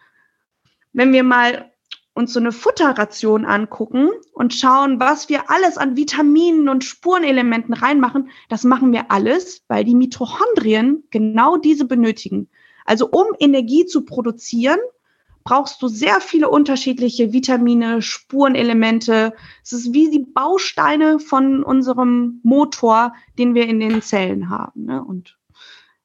Wenn 0.94 1.14
wir 1.14 1.24
mal 1.24 1.72
uns 2.14 2.34
so 2.34 2.40
eine 2.40 2.52
Futterration 2.52 3.46
angucken 3.46 4.10
und 4.34 4.54
schauen, 4.54 5.00
was 5.00 5.30
wir 5.30 5.50
alles 5.50 5.80
an 5.80 5.96
Vitaminen 5.98 6.70
und 6.70 6.84
Spurenelementen 6.84 7.74
reinmachen, 7.74 8.30
das 8.50 8.66
machen 8.66 8.92
wir 8.92 9.10
alles, 9.10 9.64
weil 9.68 9.84
die 9.84 9.96
Mitochondrien 9.96 11.06
genau 11.10 11.58
diese 11.58 11.86
benötigen. 11.86 12.50
Also 12.86 13.10
um 13.10 13.26
Energie 13.40 13.88
zu 13.88 14.06
produzieren, 14.06 14.80
brauchst 15.44 15.82
du 15.82 15.88
sehr 15.88 16.22
viele 16.22 16.50
unterschiedliche 16.50 17.34
Vitamine, 17.34 18.02
Spurenelemente. 18.02 19.34
Es 19.64 19.74
ist 19.74 19.94
wie 19.94 20.10
die 20.10 20.26
Bausteine 20.34 21.20
von 21.20 21.64
unserem 21.64 22.40
Motor, 22.44 23.14
den 23.38 23.56
wir 23.56 23.68
in 23.68 23.80
den 23.80 24.02
Zellen 24.02 24.50
haben. 24.50 24.86
Ne? 24.86 25.04
Und 25.04 25.38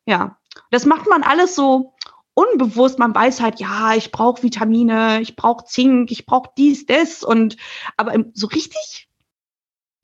ja, 0.06 0.38
das 0.70 0.86
macht 0.86 1.08
man 1.08 1.22
alles 1.22 1.54
so 1.54 1.94
unbewusst, 2.34 2.98
man 2.98 3.14
weiß 3.14 3.40
halt, 3.40 3.60
ja, 3.60 3.94
ich 3.94 4.10
brauche 4.10 4.42
Vitamine, 4.42 5.20
ich 5.20 5.36
brauche 5.36 5.64
Zink, 5.64 6.10
ich 6.10 6.26
brauche 6.26 6.50
dies, 6.58 6.84
das 6.84 7.22
und 7.22 7.56
aber 7.96 8.24
so 8.32 8.48
richtig, 8.48 9.08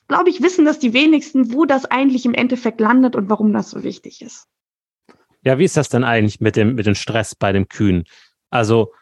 glaube 0.09 0.31
ich, 0.31 0.41
wissen 0.41 0.65
das 0.65 0.79
die 0.79 0.93
wenigsten, 0.93 1.53
wo 1.53 1.65
das 1.65 1.85
eigentlich 1.85 2.25
im 2.25 2.35
Endeffekt 2.35 2.81
landet 2.81 3.17
und 3.17 3.29
warum 3.29 3.53
das 3.53 3.71
so 3.71 3.83
wichtig 3.83 4.23
ist. 4.23 4.47
Ja, 5.43 5.59
wie 5.59 5.65
ist 5.65 5.77
das 5.77 5.89
denn 5.89 6.05
eigentlich 6.05 6.41
mit 6.41 6.57
dem, 6.57 6.75
mit 6.75 6.87
dem 6.87 6.95
Stress 6.95 7.35
bei 7.35 7.53
den 7.53 7.69
Kühen? 7.69 8.05
Also, 8.51 8.93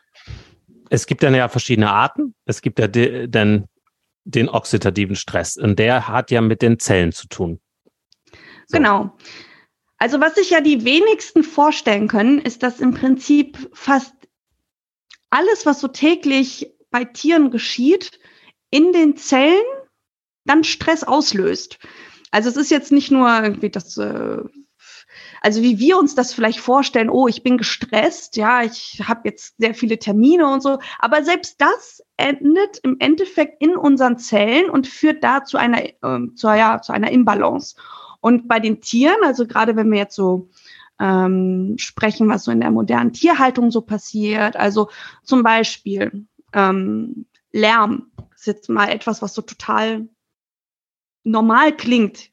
es 0.91 1.07
gibt 1.07 1.23
dann 1.23 1.35
ja 1.35 1.49
verschiedene 1.49 1.91
Arten. 1.91 2.35
Es 2.45 2.63
gibt 2.63 2.79
ja 2.79 2.89
de, 2.89 3.27
den, 3.29 3.67
den 4.25 4.49
oxidativen 4.49 5.17
Stress 5.17 5.57
und 5.57 5.79
der 5.79 6.09
hat 6.09 6.31
ja 6.31 6.41
mit 6.41 6.63
den 6.63 6.79
Zellen 6.79 7.13
zu 7.13 7.29
tun. 7.29 7.61
So. 8.67 8.77
Genau. 8.77 9.17
Also 9.99 10.21
was 10.21 10.37
sich 10.37 10.51
ja 10.51 10.61
die 10.61 10.85
wenigsten 10.85 11.43
vorstellen 11.43 12.09
können, 12.09 12.39
ist, 12.39 12.63
dass 12.63 12.81
im 12.81 12.95
Prinzip 12.95 13.59
fast 13.73 14.15
alles, 15.31 15.67
was 15.67 15.81
so 15.81 15.89
täglich 15.89 16.73
bei 16.91 17.05
Tieren 17.05 17.51
geschieht, 17.51 18.19
in 18.71 18.93
den 18.93 19.17
Zellen 19.17 19.65
dann 20.45 20.65
Stress 20.65 21.05
auslöst. 21.05 21.79
Also 22.31 22.49
es 22.49 22.57
ist 22.57 22.71
jetzt 22.71 22.93
nicht 22.93 23.11
nur 23.11 23.29
irgendwie 23.29 23.71
das, 23.71 23.97
äh, 23.97 24.39
also 25.41 25.63
wie 25.63 25.79
wir 25.79 25.99
uns 25.99 26.15
das 26.15 26.33
vielleicht 26.33 26.61
vorstellen, 26.61 27.11
oh, 27.11 27.29
ich 27.29 27.43
bin 27.43 27.59
gestresst, 27.59 28.37
ja, 28.37 28.63
ich 28.63 29.03
habe 29.05 29.23
jetzt 29.25 29.57
sehr 29.59 29.75
viele 29.75 29.99
Termine 29.99 30.51
und 30.51 30.63
so, 30.63 30.79
aber 30.99 31.23
selbst 31.23 31.61
das 31.61 32.03
endet 32.17 32.79
im 32.83 32.97
Endeffekt 32.99 33.63
in 33.63 33.77
unseren 33.77 34.19
Zellen 34.19 34.71
und 34.71 34.87
führt 34.87 35.23
da 35.23 35.45
zu 35.45 35.57
einer, 35.57 35.85
äh, 35.85 36.35
zu, 36.35 36.49
ja, 36.49 36.81
zu 36.81 36.93
einer 36.93 37.11
Imbalance. 37.11 37.77
Und 38.21 38.49
bei 38.49 38.61
den 38.61 38.81
Tieren, 38.81 39.23
also 39.23 39.47
gerade 39.47 39.77
wenn 39.77 39.91
wir 39.91 39.99
jetzt 39.99 40.17
so 40.17 40.49
ähm, 40.99 41.75
sprechen, 41.79 42.29
was 42.29 42.45
so 42.45 42.51
in 42.51 42.61
der 42.61 42.71
modernen 42.71 43.13
Tierhaltung 43.13 43.71
so 43.71 43.81
passiert, 43.81 44.57
also 44.57 44.89
zum 45.23 45.43
Beispiel 45.43 46.27
ähm, 46.53 47.27
Lärm, 47.53 48.11
ist 48.35 48.47
jetzt 48.47 48.69
mal 48.69 48.89
etwas, 48.89 49.23
was 49.23 49.35
so 49.35 49.43
total 49.43 50.09
normal 51.25 51.77
klingt. 51.77 52.31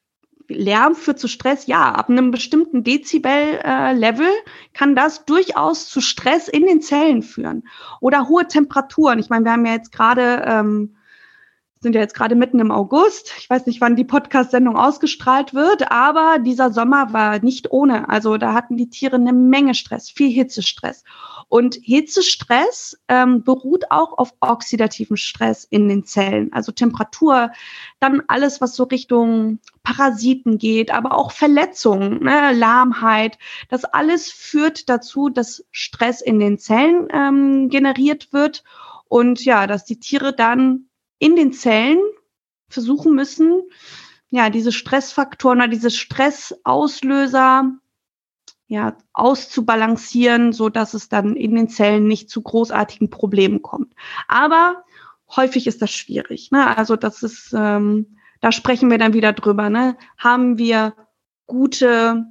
Lärm 0.47 0.95
führt 0.95 1.19
zu 1.19 1.27
Stress, 1.27 1.67
ja, 1.67 1.91
ab 1.93 2.09
einem 2.09 2.31
bestimmten 2.31 2.83
Dezibel-Level 2.83 4.27
äh, 4.27 4.49
kann 4.73 4.95
das 4.95 5.25
durchaus 5.25 5.87
zu 5.89 6.01
Stress 6.01 6.47
in 6.47 6.65
den 6.65 6.81
Zellen 6.81 7.23
führen. 7.23 7.63
Oder 8.01 8.27
hohe 8.27 8.47
Temperaturen. 8.47 9.19
Ich 9.19 9.29
meine, 9.29 9.45
wir 9.45 9.51
haben 9.51 9.65
ja 9.65 9.73
jetzt 9.73 9.91
gerade 9.91 10.43
ähm, 10.45 10.95
sind 11.85 11.93
ja 11.93 12.01
jetzt 12.01 12.15
gerade 12.15 12.33
mitten 12.33 12.59
im 12.59 12.71
August. 12.71 13.31
Ich 13.37 13.47
weiß 13.47 13.67
nicht, 13.67 13.79
wann 13.79 13.95
die 13.95 14.05
Podcast-Sendung 14.05 14.75
ausgestrahlt 14.75 15.53
wird, 15.53 15.91
aber 15.91 16.39
dieser 16.39 16.71
Sommer 16.71 17.13
war 17.13 17.37
nicht 17.43 17.71
ohne. 17.71 18.09
Also 18.09 18.37
da 18.37 18.55
hatten 18.55 18.75
die 18.75 18.89
Tiere 18.89 19.17
eine 19.17 19.33
Menge 19.33 19.75
Stress, 19.75 20.09
viel 20.09 20.31
Hitzestress. 20.31 21.03
Und 21.47 21.75
Hitzestress 21.81 22.97
ähm, 23.07 23.43
beruht 23.43 23.91
auch 23.91 24.17
auf 24.17 24.33
oxidativen 24.39 25.17
Stress 25.17 25.63
in 25.63 25.87
den 25.87 26.05
Zellen, 26.05 26.51
also 26.53 26.71
Temperatur, 26.71 27.51
dann 27.99 28.23
alles, 28.27 28.61
was 28.61 28.75
so 28.75 28.83
Richtung 28.83 29.59
Parasiten 29.83 30.57
geht, 30.57 30.91
aber 30.91 31.15
auch 31.15 31.31
Verletzungen, 31.31 32.23
ne, 32.23 32.53
Lahmheit. 32.53 33.37
Das 33.69 33.85
alles 33.85 34.31
führt 34.31 34.89
dazu, 34.89 35.29
dass 35.29 35.65
Stress 35.71 36.21
in 36.21 36.39
den 36.39 36.57
Zellen 36.57 37.07
ähm, 37.13 37.69
generiert 37.69 38.33
wird 38.33 38.63
und 39.07 39.45
ja, 39.45 39.67
dass 39.67 39.85
die 39.85 39.99
Tiere 39.99 40.33
dann 40.33 40.89
in 41.19 41.35
den 41.35 41.53
Zellen 41.53 41.99
versuchen 42.67 43.15
müssen, 43.15 43.63
ja, 44.29 44.49
diese 44.49 44.71
Stressfaktoren 44.71 45.69
diese 45.71 45.91
Stressauslöser 45.91 47.71
ja, 48.67 48.97
auszubalancieren, 49.13 50.51
so 50.51 50.69
dass 50.69 50.93
es 50.93 51.09
dann 51.09 51.35
in 51.35 51.55
den 51.55 51.69
Zellen 51.69 52.07
nicht 52.07 52.29
zu 52.29 52.41
großartigen 52.41 53.09
Problemen 53.09 53.61
kommt. 53.61 53.93
Aber 54.27 54.83
häufig 55.35 55.67
ist 55.67 55.81
das 55.81 55.91
schwierig. 55.91 56.51
Ne? 56.51 56.75
Also 56.75 56.95
das 56.95 57.21
ist, 57.23 57.53
ähm, 57.55 58.17
da 58.41 58.51
sprechen 58.51 58.89
wir 58.89 58.97
dann 58.97 59.13
wieder 59.13 59.33
drüber. 59.33 59.69
Ne? 59.69 59.97
Haben 60.17 60.57
wir 60.57 60.95
gute 61.45 62.25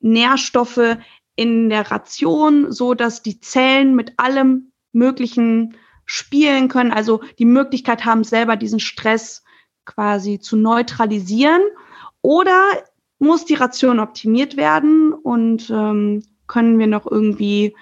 Nährstoffe 0.00 0.98
in 1.36 1.68
der 1.68 1.90
Ration, 1.90 2.72
so 2.72 2.94
dass 2.94 3.22
die 3.22 3.40
Zellen 3.40 3.94
mit 3.94 4.14
allem 4.18 4.72
möglichen 4.92 5.76
spielen 6.06 6.68
können, 6.68 6.92
also 6.92 7.22
die 7.38 7.44
Möglichkeit 7.44 8.04
haben, 8.04 8.24
selber 8.24 8.56
diesen 8.56 8.80
Stress 8.80 9.42
quasi 9.84 10.38
zu 10.38 10.56
neutralisieren. 10.56 11.62
Oder 12.22 12.60
muss 13.18 13.44
die 13.44 13.54
Ration 13.54 14.00
optimiert 14.00 14.56
werden 14.56 15.12
und 15.12 15.70
ähm, 15.70 16.22
können 16.46 16.78
wir 16.78 16.86
noch 16.86 17.06
irgendwie 17.06 17.74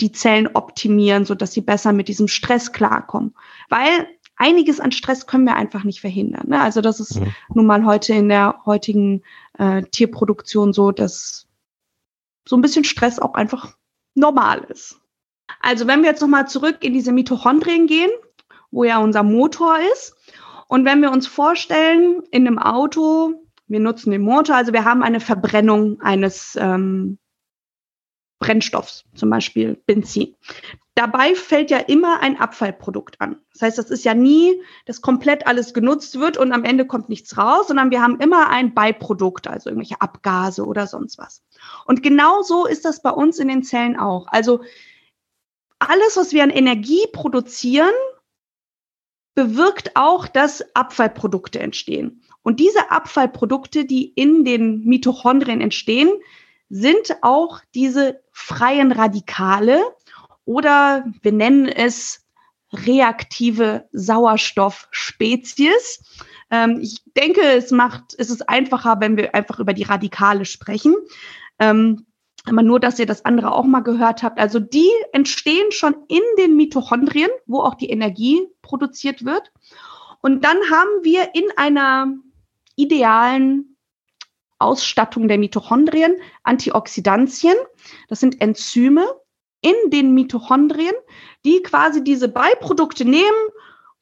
die 0.00 0.12
Zellen 0.12 0.48
optimieren, 0.54 1.24
so 1.24 1.34
dass 1.34 1.52
sie 1.52 1.60
besser 1.60 1.92
mit 1.92 2.08
diesem 2.08 2.28
Stress 2.28 2.72
klarkommen. 2.72 3.34
Weil 3.68 4.08
einiges 4.36 4.80
an 4.80 4.92
Stress 4.92 5.26
können 5.26 5.44
wir 5.44 5.56
einfach 5.56 5.84
nicht 5.84 6.00
verhindern. 6.00 6.48
Ne? 6.48 6.60
Also 6.60 6.80
das 6.80 7.00
ist 7.00 7.20
mhm. 7.20 7.32
nun 7.54 7.66
mal 7.66 7.84
heute 7.84 8.14
in 8.14 8.28
der 8.28 8.62
heutigen 8.64 9.22
äh, 9.58 9.82
Tierproduktion 9.82 10.72
so, 10.72 10.90
dass 10.90 11.46
so 12.48 12.56
ein 12.56 12.62
bisschen 12.62 12.84
Stress 12.84 13.18
auch 13.18 13.34
einfach 13.34 13.76
normal 14.14 14.64
ist. 14.68 15.00
Also 15.60 15.86
wenn 15.86 16.02
wir 16.02 16.10
jetzt 16.10 16.22
nochmal 16.22 16.48
zurück 16.48 16.78
in 16.80 16.94
diese 16.94 17.12
Mitochondrien 17.12 17.86
gehen, 17.86 18.10
wo 18.70 18.84
ja 18.84 18.98
unser 18.98 19.22
Motor 19.22 19.78
ist, 19.92 20.16
und 20.68 20.84
wenn 20.84 21.02
wir 21.02 21.10
uns 21.10 21.26
vorstellen, 21.26 22.22
in 22.30 22.46
einem 22.46 22.60
Auto, 22.60 23.34
wir 23.70 23.80
nutzen 23.80 24.10
den 24.10 24.22
Motor, 24.22 24.56
also 24.56 24.72
wir 24.72 24.84
haben 24.84 25.02
eine 25.02 25.20
Verbrennung 25.20 26.00
eines, 26.00 26.56
ähm, 26.60 27.18
Brennstoffs, 28.40 29.04
zum 29.14 29.30
Beispiel 29.30 29.80
Benzin. 29.86 30.34
Dabei 30.94 31.34
fällt 31.34 31.70
ja 31.70 31.78
immer 31.78 32.20
ein 32.20 32.38
Abfallprodukt 32.38 33.20
an. 33.20 33.36
Das 33.52 33.62
heißt, 33.62 33.78
das 33.78 33.90
ist 33.90 34.04
ja 34.04 34.14
nie, 34.14 34.60
dass 34.86 35.02
komplett 35.02 35.46
alles 35.46 35.72
genutzt 35.72 36.18
wird 36.18 36.36
und 36.36 36.52
am 36.52 36.64
Ende 36.64 36.86
kommt 36.86 37.08
nichts 37.08 37.38
raus, 37.38 37.68
sondern 37.68 37.90
wir 37.90 38.02
haben 38.02 38.18
immer 38.18 38.48
ein 38.48 38.74
Beiprodukt, 38.74 39.46
also 39.46 39.70
irgendwelche 39.70 40.00
Abgase 40.00 40.64
oder 40.64 40.86
sonst 40.86 41.18
was. 41.18 41.42
Und 41.86 42.02
genau 42.02 42.42
so 42.42 42.66
ist 42.66 42.84
das 42.84 43.02
bei 43.02 43.10
uns 43.10 43.38
in 43.38 43.48
den 43.48 43.62
Zellen 43.62 43.98
auch. 43.98 44.26
Also 44.28 44.62
alles, 45.78 46.16
was 46.16 46.32
wir 46.32 46.42
an 46.42 46.50
Energie 46.50 47.06
produzieren, 47.12 47.94
bewirkt 49.34 49.92
auch, 49.94 50.26
dass 50.26 50.64
Abfallprodukte 50.74 51.60
entstehen. 51.60 52.22
Und 52.42 52.60
diese 52.60 52.90
Abfallprodukte, 52.90 53.84
die 53.84 54.08
in 54.08 54.44
den 54.44 54.84
Mitochondrien 54.84 55.60
entstehen, 55.60 56.10
sind 56.68 57.16
auch 57.22 57.60
diese 57.74 58.20
freien 58.32 58.92
Radikale 58.92 59.82
oder 60.44 61.04
wir 61.22 61.32
nennen 61.32 61.66
es 61.66 62.26
reaktive 62.72 63.88
Sauerstoffspezies. 63.92 66.02
Ähm, 66.50 66.78
ich 66.80 67.02
denke, 67.16 67.42
es 67.42 67.72
macht, 67.72 68.14
es 68.16 68.30
ist 68.30 68.48
einfacher, 68.48 69.00
wenn 69.00 69.16
wir 69.16 69.34
einfach 69.34 69.58
über 69.58 69.74
die 69.74 69.82
Radikale 69.82 70.44
sprechen. 70.44 70.94
Ähm, 71.58 72.06
aber 72.46 72.62
nur, 72.62 72.80
dass 72.80 72.98
ihr 72.98 73.06
das 73.06 73.24
andere 73.24 73.52
auch 73.52 73.64
mal 73.64 73.80
gehört 73.80 74.22
habt. 74.22 74.38
Also 74.38 74.60
die 74.60 74.90
entstehen 75.12 75.72
schon 75.72 75.94
in 76.08 76.22
den 76.38 76.56
Mitochondrien, 76.56 77.28
wo 77.46 77.60
auch 77.60 77.74
die 77.74 77.90
Energie 77.90 78.40
produziert 78.62 79.24
wird. 79.24 79.52
Und 80.22 80.44
dann 80.44 80.56
haben 80.70 81.02
wir 81.02 81.34
in 81.34 81.44
einer 81.56 82.14
idealen 82.76 83.76
Ausstattung 84.58 85.26
der 85.28 85.38
Mitochondrien 85.38 86.16
Antioxidantien. 86.42 87.56
Das 88.08 88.20
sind 88.20 88.40
Enzyme 88.40 89.06
in 89.62 89.74
den 89.90 90.14
Mitochondrien, 90.14 90.94
die 91.44 91.62
quasi 91.62 92.04
diese 92.04 92.28
Beiprodukte 92.28 93.04
nehmen, 93.04 93.48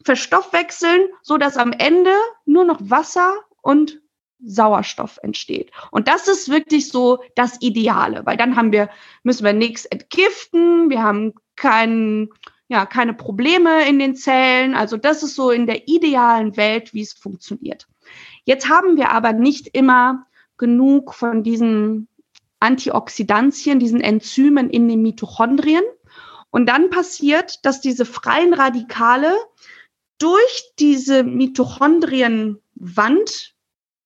verstoffwechseln, 0.04 1.08
so 1.22 1.38
dass 1.38 1.56
am 1.56 1.72
Ende 1.72 2.12
nur 2.44 2.64
noch 2.64 2.78
Wasser 2.80 3.34
und 3.62 4.00
Sauerstoff 4.40 5.18
entsteht. 5.22 5.72
Und 5.90 6.06
das 6.06 6.28
ist 6.28 6.48
wirklich 6.48 6.88
so 6.88 7.22
das 7.34 7.60
Ideale, 7.60 8.24
weil 8.24 8.36
dann 8.36 8.56
haben 8.56 8.70
wir, 8.70 8.88
müssen 9.24 9.44
wir 9.44 9.52
nichts 9.52 9.84
entgiften, 9.84 10.90
wir 10.90 11.02
haben 11.02 11.34
kein, 11.56 12.28
ja, 12.68 12.86
keine 12.86 13.14
Probleme 13.14 13.88
in 13.88 13.98
den 13.98 14.14
Zellen. 14.14 14.74
Also 14.74 14.96
das 14.96 15.24
ist 15.24 15.34
so 15.34 15.50
in 15.50 15.66
der 15.66 15.88
idealen 15.88 16.56
Welt, 16.56 16.94
wie 16.94 17.02
es 17.02 17.14
funktioniert. 17.14 17.88
Jetzt 18.48 18.68
haben 18.70 18.96
wir 18.96 19.10
aber 19.10 19.34
nicht 19.34 19.68
immer 19.74 20.24
genug 20.56 21.12
von 21.12 21.42
diesen 21.42 22.08
Antioxidantien, 22.60 23.78
diesen 23.78 24.00
Enzymen 24.00 24.70
in 24.70 24.88
den 24.88 25.02
Mitochondrien. 25.02 25.82
Und 26.48 26.66
dann 26.66 26.88
passiert, 26.88 27.62
dass 27.66 27.82
diese 27.82 28.06
freien 28.06 28.54
Radikale 28.54 29.36
durch 30.16 30.72
diese 30.78 31.24
Mitochondrienwand 31.24 33.54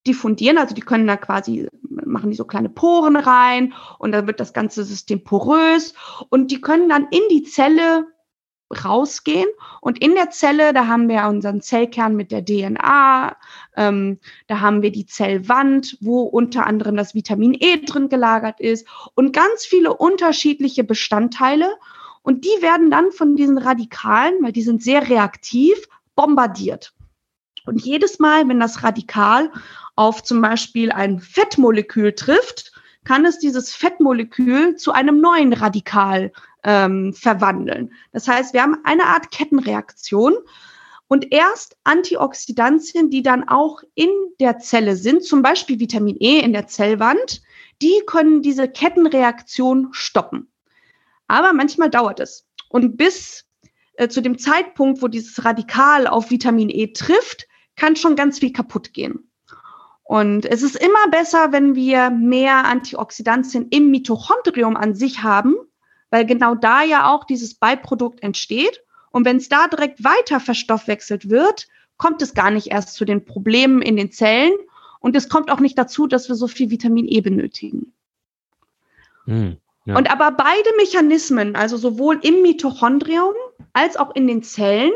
diffundieren, 0.08 0.58
also 0.58 0.74
die 0.74 0.80
können 0.80 1.06
da 1.06 1.16
quasi, 1.16 1.68
machen 1.88 2.30
die 2.30 2.36
so 2.36 2.44
kleine 2.44 2.68
Poren 2.68 3.14
rein 3.14 3.74
und 4.00 4.10
dann 4.10 4.26
wird 4.26 4.40
das 4.40 4.52
ganze 4.52 4.82
System 4.82 5.22
porös 5.22 5.94
und 6.30 6.50
die 6.50 6.60
können 6.60 6.88
dann 6.88 7.06
in 7.12 7.22
die 7.30 7.44
Zelle 7.44 8.11
rausgehen. 8.72 9.48
Und 9.80 10.02
in 10.02 10.14
der 10.14 10.30
Zelle, 10.30 10.72
da 10.72 10.86
haben 10.86 11.08
wir 11.08 11.26
unseren 11.26 11.60
Zellkern 11.60 12.16
mit 12.16 12.30
der 12.32 12.44
DNA, 12.44 13.36
ähm, 13.76 14.18
da 14.46 14.60
haben 14.60 14.82
wir 14.82 14.92
die 14.92 15.06
Zellwand, 15.06 15.98
wo 16.00 16.22
unter 16.22 16.66
anderem 16.66 16.96
das 16.96 17.14
Vitamin 17.14 17.54
E 17.54 17.78
drin 17.84 18.08
gelagert 18.08 18.60
ist 18.60 18.86
und 19.14 19.32
ganz 19.32 19.64
viele 19.64 19.94
unterschiedliche 19.94 20.84
Bestandteile. 20.84 21.68
Und 22.22 22.44
die 22.44 22.62
werden 22.62 22.90
dann 22.90 23.10
von 23.10 23.36
diesen 23.36 23.58
Radikalen, 23.58 24.34
weil 24.42 24.52
die 24.52 24.62
sind 24.62 24.82
sehr 24.82 25.08
reaktiv, 25.08 25.88
bombardiert. 26.14 26.92
Und 27.64 27.84
jedes 27.84 28.18
Mal, 28.18 28.48
wenn 28.48 28.60
das 28.60 28.82
Radikal 28.82 29.50
auf 29.96 30.22
zum 30.22 30.40
Beispiel 30.40 30.92
ein 30.92 31.20
Fettmolekül 31.20 32.12
trifft, 32.12 32.72
kann 33.04 33.24
es 33.24 33.38
dieses 33.38 33.74
Fettmolekül 33.74 34.76
zu 34.76 34.92
einem 34.92 35.20
neuen 35.20 35.52
Radikal 35.52 36.32
ähm, 36.64 37.12
verwandeln. 37.12 37.92
Das 38.12 38.28
heißt, 38.28 38.54
wir 38.54 38.62
haben 38.62 38.78
eine 38.84 39.04
Art 39.04 39.30
Kettenreaktion 39.30 40.34
und 41.08 41.32
erst 41.32 41.76
Antioxidantien, 41.84 43.10
die 43.10 43.22
dann 43.22 43.46
auch 43.46 43.82
in 43.94 44.08
der 44.40 44.58
Zelle 44.58 44.96
sind, 44.96 45.24
zum 45.24 45.42
Beispiel 45.42 45.78
Vitamin 45.78 46.16
E 46.18 46.40
in 46.40 46.52
der 46.52 46.68
Zellwand, 46.68 47.42
die 47.82 48.02
können 48.06 48.42
diese 48.42 48.68
Kettenreaktion 48.68 49.88
stoppen. 49.92 50.50
Aber 51.28 51.52
manchmal 51.52 51.90
dauert 51.90 52.20
es. 52.20 52.46
Und 52.68 52.96
bis 52.96 53.44
äh, 53.94 54.08
zu 54.08 54.22
dem 54.22 54.38
Zeitpunkt, 54.38 55.02
wo 55.02 55.08
dieses 55.08 55.44
Radikal 55.44 56.06
auf 56.06 56.30
Vitamin 56.30 56.70
E 56.70 56.92
trifft, 56.94 57.46
kann 57.76 57.96
schon 57.96 58.16
ganz 58.16 58.38
viel 58.38 58.52
kaputt 58.52 58.92
gehen. 58.92 59.30
Und 60.04 60.44
es 60.46 60.62
ist 60.62 60.76
immer 60.76 61.08
besser, 61.10 61.52
wenn 61.52 61.74
wir 61.74 62.10
mehr 62.10 62.64
Antioxidantien 62.64 63.68
im 63.68 63.90
Mitochondrium 63.90 64.76
an 64.76 64.94
sich 64.94 65.22
haben, 65.22 65.56
weil 66.12 66.26
genau 66.26 66.54
da 66.54 66.82
ja 66.82 67.10
auch 67.10 67.24
dieses 67.24 67.54
Beiprodukt 67.54 68.22
entsteht. 68.22 68.84
Und 69.10 69.24
wenn 69.24 69.38
es 69.38 69.48
da 69.48 69.66
direkt 69.66 70.04
weiter 70.04 70.40
verstoffwechselt 70.40 71.30
wird, 71.30 71.68
kommt 71.96 72.20
es 72.20 72.34
gar 72.34 72.50
nicht 72.50 72.66
erst 72.66 72.94
zu 72.94 73.06
den 73.06 73.24
Problemen 73.24 73.80
in 73.80 73.96
den 73.96 74.12
Zellen. 74.12 74.52
Und 75.00 75.16
es 75.16 75.30
kommt 75.30 75.50
auch 75.50 75.58
nicht 75.58 75.78
dazu, 75.78 76.06
dass 76.06 76.28
wir 76.28 76.36
so 76.36 76.48
viel 76.48 76.68
Vitamin 76.68 77.08
E 77.08 77.22
benötigen. 77.22 77.94
Hm, 79.24 79.56
ja. 79.86 79.96
Und 79.96 80.10
aber 80.12 80.32
beide 80.32 80.68
Mechanismen, 80.76 81.56
also 81.56 81.78
sowohl 81.78 82.20
im 82.22 82.42
Mitochondrium 82.42 83.32
als 83.72 83.96
auch 83.96 84.14
in 84.14 84.26
den 84.26 84.42
Zellen, 84.42 84.92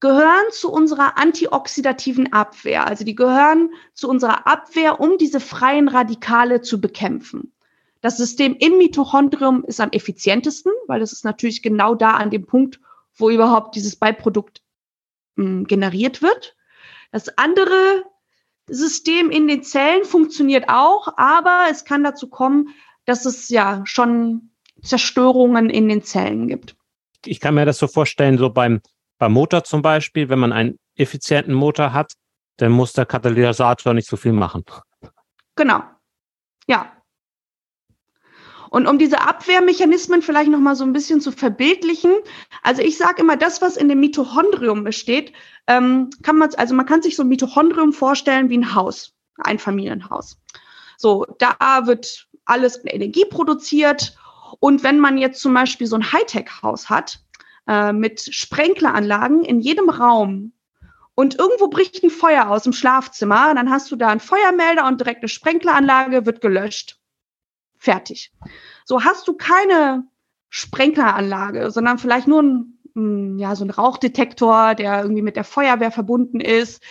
gehören 0.00 0.46
zu 0.50 0.72
unserer 0.72 1.18
antioxidativen 1.18 2.32
Abwehr. 2.32 2.86
Also 2.86 3.04
die 3.04 3.14
gehören 3.14 3.70
zu 3.92 4.08
unserer 4.08 4.46
Abwehr, 4.46 4.98
um 4.98 5.18
diese 5.18 5.40
freien 5.40 5.88
Radikale 5.88 6.62
zu 6.62 6.80
bekämpfen. 6.80 7.52
Das 8.00 8.16
System 8.16 8.54
im 8.58 8.78
Mitochondrium 8.78 9.64
ist 9.64 9.80
am 9.80 9.90
effizientesten, 9.90 10.72
weil 10.86 11.00
das 11.00 11.12
ist 11.12 11.24
natürlich 11.24 11.62
genau 11.62 11.94
da 11.94 12.12
an 12.12 12.30
dem 12.30 12.46
Punkt, 12.46 12.80
wo 13.16 13.30
überhaupt 13.30 13.74
dieses 13.74 13.96
Beiprodukt 13.96 14.62
mh, 15.36 15.44
hm, 15.44 15.64
generiert 15.66 16.22
wird. 16.22 16.56
Das 17.10 17.36
andere 17.38 18.04
System 18.68 19.30
in 19.30 19.48
den 19.48 19.62
Zellen 19.62 20.04
funktioniert 20.04 20.68
auch, 20.68 21.08
aber 21.16 21.66
es 21.70 21.84
kann 21.84 22.04
dazu 22.04 22.28
kommen, 22.28 22.68
dass 23.06 23.24
es 23.24 23.48
ja 23.48 23.82
schon 23.84 24.50
Zerstörungen 24.82 25.70
in 25.70 25.88
den 25.88 26.02
Zellen 26.02 26.46
gibt. 26.46 26.76
Ich 27.24 27.40
kann 27.40 27.54
mir 27.54 27.64
das 27.64 27.78
so 27.78 27.88
vorstellen, 27.88 28.38
so 28.38 28.50
beim, 28.50 28.80
beim 29.18 29.32
Motor 29.32 29.64
zum 29.64 29.82
Beispiel, 29.82 30.28
wenn 30.28 30.38
man 30.38 30.52
einen 30.52 30.78
effizienten 30.94 31.54
Motor 31.54 31.92
hat, 31.92 32.12
dann 32.58 32.72
muss 32.72 32.92
der 32.92 33.06
Katalysator 33.06 33.94
nicht 33.94 34.08
so 34.08 34.16
viel 34.16 34.32
machen. 34.32 34.64
Genau. 35.56 35.82
Ja, 36.68 36.92
und 38.70 38.86
um 38.86 38.98
diese 38.98 39.20
Abwehrmechanismen 39.20 40.22
vielleicht 40.22 40.50
noch 40.50 40.58
mal 40.58 40.76
so 40.76 40.84
ein 40.84 40.92
bisschen 40.92 41.20
zu 41.20 41.32
verbildlichen, 41.32 42.12
also 42.62 42.82
ich 42.82 42.96
sage 42.96 43.22
immer, 43.22 43.36
das, 43.36 43.62
was 43.62 43.76
in 43.76 43.88
dem 43.88 44.00
Mitochondrium 44.00 44.84
besteht, 44.84 45.32
ähm, 45.66 46.10
kann 46.22 46.36
man, 46.36 46.54
also 46.54 46.74
man 46.74 46.86
kann 46.86 47.02
sich 47.02 47.16
so 47.16 47.22
ein 47.22 47.28
Mitochondrium 47.28 47.92
vorstellen 47.92 48.50
wie 48.50 48.58
ein 48.58 48.74
Haus, 48.74 49.14
ein 49.38 49.58
Familienhaus. 49.58 50.38
So, 50.96 51.26
da 51.38 51.86
wird 51.86 52.26
alles 52.44 52.80
Energie 52.84 53.24
produziert. 53.24 54.16
Und 54.60 54.82
wenn 54.82 54.98
man 54.98 55.18
jetzt 55.18 55.40
zum 55.40 55.54
Beispiel 55.54 55.86
so 55.86 55.96
ein 55.96 56.12
Hightech-Haus 56.12 56.88
hat, 56.88 57.20
äh, 57.68 57.92
mit 57.92 58.20
Sprenkleranlagen 58.34 59.44
in 59.44 59.60
jedem 59.60 59.90
Raum, 59.90 60.52
und 61.14 61.36
irgendwo 61.36 61.66
bricht 61.66 62.00
ein 62.04 62.10
Feuer 62.10 62.48
aus 62.48 62.64
im 62.64 62.72
Schlafzimmer, 62.72 63.52
dann 63.52 63.70
hast 63.70 63.90
du 63.90 63.96
da 63.96 64.06
einen 64.06 64.20
Feuermelder 64.20 64.86
und 64.86 65.00
direkt 65.00 65.22
eine 65.22 65.28
Sprenkleranlage 65.28 66.26
wird 66.26 66.40
gelöscht. 66.40 66.97
Fertig. 67.78 68.32
So 68.84 69.04
hast 69.04 69.28
du 69.28 69.34
keine 69.34 70.04
Sprenkleranlage, 70.50 71.70
sondern 71.70 71.98
vielleicht 71.98 72.26
nur 72.26 72.42
ein, 72.42 73.38
ja, 73.38 73.54
so 73.54 73.64
ein 73.64 73.70
Rauchdetektor, 73.70 74.74
der 74.74 75.02
irgendwie 75.02 75.22
mit 75.22 75.36
der 75.36 75.44
Feuerwehr 75.44 75.90
verbunden 75.90 76.40
ist. 76.40 76.82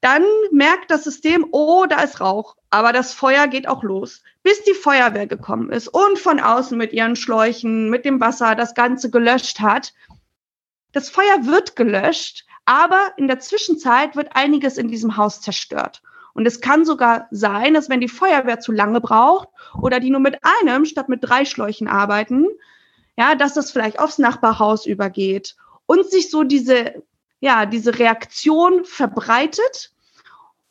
Dann 0.00 0.24
merkt 0.50 0.90
das 0.90 1.04
System, 1.04 1.46
oh, 1.50 1.84
da 1.86 2.00
ist 2.00 2.20
Rauch. 2.20 2.56
Aber 2.70 2.92
das 2.92 3.12
Feuer 3.12 3.48
geht 3.48 3.68
auch 3.68 3.82
los, 3.82 4.22
bis 4.42 4.62
die 4.62 4.74
Feuerwehr 4.74 5.26
gekommen 5.26 5.70
ist 5.70 5.88
und 5.88 6.18
von 6.18 6.40
außen 6.40 6.78
mit 6.78 6.92
ihren 6.92 7.16
Schläuchen, 7.16 7.90
mit 7.90 8.04
dem 8.04 8.20
Wasser 8.20 8.54
das 8.54 8.74
Ganze 8.74 9.10
gelöscht 9.10 9.60
hat. 9.60 9.92
Das 10.92 11.10
Feuer 11.10 11.46
wird 11.46 11.76
gelöscht, 11.76 12.46
aber 12.64 13.12
in 13.16 13.26
der 13.26 13.40
Zwischenzeit 13.40 14.16
wird 14.16 14.34
einiges 14.34 14.78
in 14.78 14.88
diesem 14.88 15.16
Haus 15.16 15.40
zerstört. 15.40 16.02
Und 16.34 16.46
es 16.46 16.60
kann 16.60 16.84
sogar 16.84 17.26
sein, 17.30 17.74
dass 17.74 17.88
wenn 17.88 18.00
die 18.00 18.08
Feuerwehr 18.08 18.60
zu 18.60 18.72
lange 18.72 19.00
braucht 19.00 19.48
oder 19.80 20.00
die 20.00 20.10
nur 20.10 20.20
mit 20.20 20.38
einem 20.42 20.84
statt 20.84 21.08
mit 21.08 21.20
drei 21.22 21.44
Schläuchen 21.44 21.88
arbeiten, 21.88 22.46
ja, 23.16 23.34
dass 23.34 23.54
das 23.54 23.70
vielleicht 23.70 23.98
aufs 23.98 24.18
Nachbarhaus 24.18 24.86
übergeht 24.86 25.56
und 25.86 26.10
sich 26.10 26.30
so 26.30 26.44
diese, 26.44 27.02
ja, 27.40 27.66
diese 27.66 27.98
Reaktion 27.98 28.84
verbreitet 28.84 29.92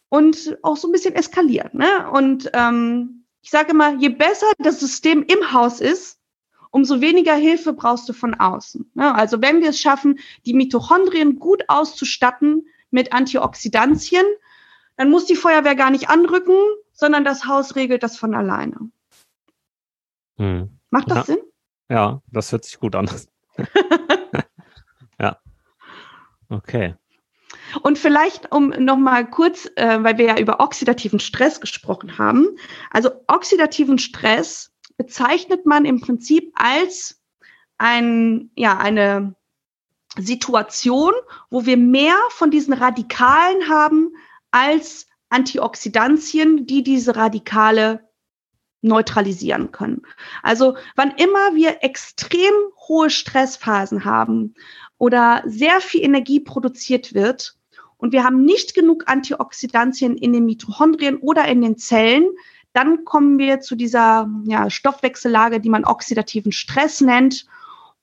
und 0.08 0.58
auch 0.64 0.78
so 0.78 0.88
ein 0.88 0.92
bisschen 0.92 1.16
eskaliert. 1.16 1.74
Ne? 1.74 2.10
Und 2.12 2.50
ähm, 2.54 3.26
Ich 3.42 3.52
sage 3.52 3.72
immer, 3.72 3.96
je 3.96 4.10
besser 4.10 4.48
das 4.58 4.80
System 4.80 5.24
im 5.24 5.54
Haus 5.54 5.80
ist, 5.82 6.20
umso 6.72 7.02
weniger 7.02 7.36
Hilfe 7.36 7.74
brauchst 7.74 8.08
du 8.10 8.14
von 8.14 8.36
außen. 8.36 8.92
Ne? 8.94 9.14
Also 9.16 9.42
wenn 9.42 9.62
wir 9.62 9.70
es 9.70 9.80
schaffen, 9.80 10.20
die 10.46 10.54
Mitochondrien 10.54 11.40
gut 11.40 11.64
auszustatten 11.68 12.68
mit 12.92 13.14
Antioxidantien, 13.14 14.26
dann 15.00 15.12
muss 15.12 15.26
die 15.26 15.38
Feuerwehr 15.38 15.76
gar 15.76 15.92
nicht 15.92 16.10
anrücken, 16.10 16.58
sondern 16.92 17.24
das 17.24 17.46
Haus 17.46 17.78
regelt 17.78 18.04
das 18.04 18.18
von 18.18 18.36
alleine. 18.36 18.92
Hm. 20.36 20.78
Macht 20.90 21.10
das 21.10 21.20
ja. 21.20 21.24
Sinn? 21.24 21.40
Ja, 21.90 22.22
das 22.28 22.52
hört 22.52 22.66
sich 22.66 22.78
gut 22.82 22.96
an. 22.96 23.10
ja. 25.22 25.40
Okay. 26.50 26.96
Und 27.82 27.98
vielleicht, 27.98 28.52
um 28.52 28.72
nochmal 28.72 29.30
kurz, 29.30 29.72
äh, 29.78 30.04
weil 30.04 30.18
wir 30.18 30.26
ja 30.26 30.38
über 30.38 30.60
oxidativen 30.60 31.22
Stress 31.22 31.62
gesprochen 31.62 32.18
haben. 32.18 32.50
Also 32.92 33.10
oxidativen 33.28 34.00
Stress 34.00 34.74
bezeichnet 34.98 35.66
man 35.66 35.86
im 35.86 36.02
Prinzip 36.02 36.52
als 36.56 37.22
ein, 37.78 38.52
ja, 38.54 38.78
eine 38.78 39.34
Situation, 40.18 41.14
wo 41.50 41.66
wir 41.66 41.78
mehr 41.78 42.18
von 42.32 42.52
diesen 42.52 42.74
Radikalen 42.74 43.70
haben 43.70 44.12
als 44.52 45.08
Antioxidantien, 45.30 46.66
die 46.66 46.84
diese 46.84 47.16
Radikale 47.16 48.08
neutralisieren 48.82 49.72
können. 49.72 50.02
Also 50.42 50.78
wann 50.96 51.12
immer 51.12 51.56
wir 51.56 51.84
extrem 51.84 52.54
hohe 52.88 53.10
Stressphasen 53.10 54.06
haben 54.06 54.56
oder 54.98 55.44
sehr 55.46 55.82
viel 55.82 56.02
Energie 56.02 56.40
produziert 56.40 57.14
wird 57.14 57.56
und 57.98 58.14
wir 58.14 58.24
haben 58.24 58.46
nicht 58.46 58.74
genug 58.74 59.04
Antioxidantien 59.08 60.18
in 60.18 60.32
den 60.32 60.46
Mitochondrien 60.46 61.18
oder 61.18 61.46
in 61.46 61.62
den 61.62 61.78
Zellen, 61.78 62.30
dann 62.74 63.04
kommen 63.04 63.38
wir 63.38 63.60
zu 63.60 63.76
dieser 63.76 64.30
ja, 64.46 64.70
Stoffwechsellage, 64.70 65.60
die 65.60 65.70
man 65.70 65.86
oxidativen 65.86 66.52
Stress 66.52 67.02
nennt. 67.02 67.46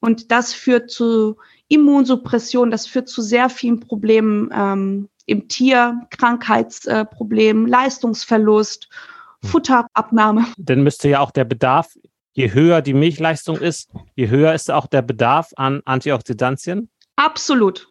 Und 0.01 0.31
das 0.33 0.53
führt 0.53 0.91
zu 0.91 1.37
Immunsuppression, 1.69 2.71
das 2.71 2.87
führt 2.87 3.09
zu 3.09 3.23
sehr 3.23 3.49
vielen 3.49 3.81
Problemen 3.81 4.51
ähm, 4.53 5.09
im 5.27 5.49
Tier, 5.49 6.01
Krankheitsproblemen, 6.11 7.67
äh, 7.67 7.71
Leistungsverlust, 7.71 8.89
hm. 9.43 9.51
Futterabnahme. 9.51 10.47
Dann 10.57 10.83
müsste 10.83 11.09
ja 11.09 11.21
auch 11.21 11.33
der 11.33 11.45
Bedarf, 11.45 11.95
je 12.33 12.53
höher 12.53 12.81
die 12.81 12.95
Milchleistung 12.95 13.59
ist, 13.59 13.91
je 14.15 14.29
höher 14.29 14.55
ist 14.55 14.71
auch 14.71 14.87
der 14.87 15.03
Bedarf 15.03 15.51
an 15.57 15.83
Antioxidantien? 15.85 16.89
Absolut. 17.17 17.89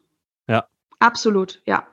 Ja. 0.47 0.67
Absolut, 0.99 1.61
ja. 1.65 1.85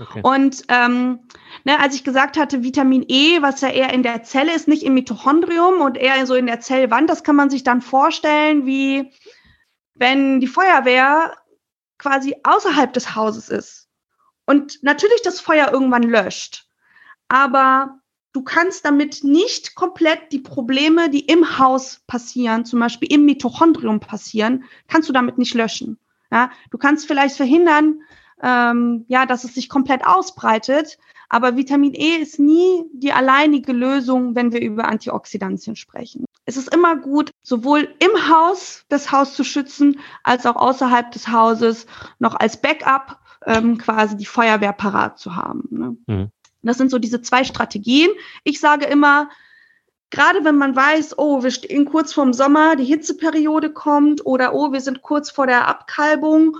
Okay. 0.00 0.20
Und 0.22 0.62
ähm, 0.68 1.20
ne, 1.64 1.78
als 1.78 1.94
ich 1.94 2.04
gesagt 2.04 2.38
hatte, 2.38 2.62
Vitamin 2.62 3.04
E, 3.06 3.42
was 3.42 3.60
ja 3.60 3.68
eher 3.68 3.92
in 3.92 4.02
der 4.02 4.22
Zelle 4.22 4.54
ist, 4.54 4.66
nicht 4.66 4.82
im 4.82 4.94
Mitochondrium 4.94 5.82
und 5.82 5.98
eher 5.98 6.26
so 6.26 6.34
in 6.34 6.46
der 6.46 6.60
Zellwand, 6.60 7.10
das 7.10 7.22
kann 7.22 7.36
man 7.36 7.50
sich 7.50 7.64
dann 7.64 7.82
vorstellen, 7.82 8.64
wie 8.64 9.12
wenn 9.94 10.40
die 10.40 10.46
Feuerwehr 10.46 11.36
quasi 11.98 12.34
außerhalb 12.44 12.94
des 12.94 13.14
Hauses 13.14 13.50
ist 13.50 13.89
und 14.50 14.82
natürlich 14.82 15.22
das 15.22 15.38
Feuer 15.38 15.70
irgendwann 15.72 16.02
löscht. 16.02 16.66
Aber 17.28 18.00
du 18.32 18.42
kannst 18.42 18.84
damit 18.84 19.22
nicht 19.22 19.76
komplett 19.76 20.32
die 20.32 20.40
Probleme, 20.40 21.08
die 21.08 21.20
im 21.20 21.56
Haus 21.60 22.00
passieren, 22.08 22.64
zum 22.64 22.80
Beispiel 22.80 23.12
im 23.12 23.24
Mitochondrium 23.26 24.00
passieren, 24.00 24.64
kannst 24.88 25.08
du 25.08 25.12
damit 25.12 25.38
nicht 25.38 25.54
löschen. 25.54 26.00
Ja, 26.32 26.50
du 26.72 26.78
kannst 26.78 27.06
vielleicht 27.06 27.36
verhindern, 27.36 28.00
ähm, 28.42 29.04
ja, 29.06 29.24
dass 29.24 29.44
es 29.44 29.54
sich 29.54 29.68
komplett 29.68 30.04
ausbreitet. 30.04 30.98
Aber 31.28 31.56
Vitamin 31.56 31.94
E 31.94 32.16
ist 32.16 32.40
nie 32.40 32.82
die 32.92 33.12
alleinige 33.12 33.72
Lösung, 33.72 34.34
wenn 34.34 34.52
wir 34.52 34.60
über 34.60 34.88
Antioxidantien 34.88 35.76
sprechen. 35.76 36.24
Es 36.44 36.56
ist 36.56 36.74
immer 36.74 36.96
gut, 36.96 37.30
sowohl 37.44 37.94
im 38.00 38.28
Haus 38.28 38.84
das 38.88 39.12
Haus 39.12 39.36
zu 39.36 39.44
schützen, 39.44 40.00
als 40.24 40.44
auch 40.44 40.56
außerhalb 40.56 41.12
des 41.12 41.28
Hauses 41.28 41.86
noch 42.18 42.34
als 42.34 42.60
Backup 42.60 43.20
ähm, 43.46 43.78
quasi 43.78 44.16
die 44.16 44.26
Feuerwehr 44.26 44.72
parat 44.72 45.18
zu 45.18 45.36
haben. 45.36 45.68
Ne? 45.70 45.96
Mhm. 46.06 46.30
Das 46.62 46.78
sind 46.78 46.90
so 46.90 46.98
diese 46.98 47.22
zwei 47.22 47.44
Strategien. 47.44 48.10
Ich 48.44 48.60
sage 48.60 48.84
immer, 48.86 49.30
gerade 50.10 50.44
wenn 50.44 50.56
man 50.56 50.76
weiß, 50.76 51.18
oh, 51.18 51.42
wir 51.42 51.50
stehen 51.50 51.86
kurz 51.86 52.12
vorm 52.12 52.32
Sommer, 52.32 52.76
die 52.76 52.84
Hitzeperiode 52.84 53.72
kommt 53.72 54.26
oder 54.26 54.54
oh, 54.54 54.72
wir 54.72 54.80
sind 54.80 55.02
kurz 55.02 55.30
vor 55.30 55.46
der 55.46 55.68
Abkalbung, 55.68 56.56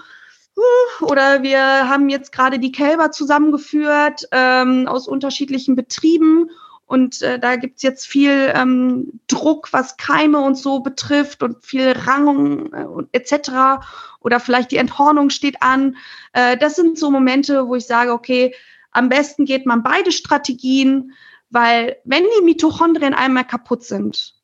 oder 1.00 1.42
wir 1.42 1.88
haben 1.88 2.08
jetzt 2.08 2.32
gerade 2.32 2.58
die 2.58 2.72
Kälber 2.72 3.10
zusammengeführt 3.10 4.28
ähm, 4.32 4.86
aus 4.86 5.08
unterschiedlichen 5.08 5.76
Betrieben 5.76 6.50
und 6.90 7.22
äh, 7.22 7.38
da 7.38 7.54
gibt's 7.54 7.84
jetzt 7.84 8.04
viel 8.04 8.52
ähm, 8.52 9.20
Druck, 9.28 9.72
was 9.72 9.96
Keime 9.96 10.40
und 10.40 10.56
so 10.56 10.80
betrifft 10.80 11.44
und 11.44 11.64
viel 11.64 11.92
Rangung 11.92 12.72
äh, 12.72 13.16
etc. 13.16 13.86
Oder 14.18 14.40
vielleicht 14.40 14.72
die 14.72 14.76
Enthornung 14.76 15.30
steht 15.30 15.62
an. 15.62 15.96
Äh, 16.32 16.56
das 16.56 16.74
sind 16.74 16.98
so 16.98 17.12
Momente, 17.12 17.68
wo 17.68 17.76
ich 17.76 17.86
sage, 17.86 18.12
okay, 18.12 18.56
am 18.90 19.08
besten 19.08 19.44
geht 19.44 19.66
man 19.66 19.84
beide 19.84 20.10
Strategien, 20.10 21.12
weil 21.48 21.96
wenn 22.02 22.24
die 22.24 22.44
Mitochondrien 22.44 23.14
einmal 23.14 23.44
kaputt 23.46 23.84
sind, 23.84 24.34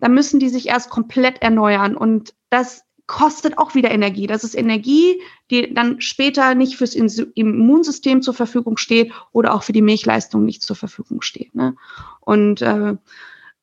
dann 0.00 0.12
müssen 0.12 0.38
die 0.38 0.50
sich 0.50 0.68
erst 0.68 0.90
komplett 0.90 1.40
erneuern. 1.40 1.96
Und 1.96 2.34
das 2.50 2.84
kostet 3.10 3.58
auch 3.58 3.74
wieder 3.74 3.90
Energie. 3.90 4.28
Das 4.28 4.44
ist 4.44 4.54
Energie, 4.54 5.20
die 5.50 5.74
dann 5.74 6.00
später 6.00 6.54
nicht 6.54 6.76
fürs 6.76 6.94
Immunsystem 6.94 8.22
zur 8.22 8.34
Verfügung 8.34 8.76
steht 8.76 9.12
oder 9.32 9.52
auch 9.52 9.64
für 9.64 9.72
die 9.72 9.82
Milchleistung 9.82 10.44
nicht 10.44 10.62
zur 10.62 10.76
Verfügung 10.76 11.20
steht. 11.20 11.52
Ne? 11.56 11.74
Und 12.20 12.62
äh, 12.62 12.94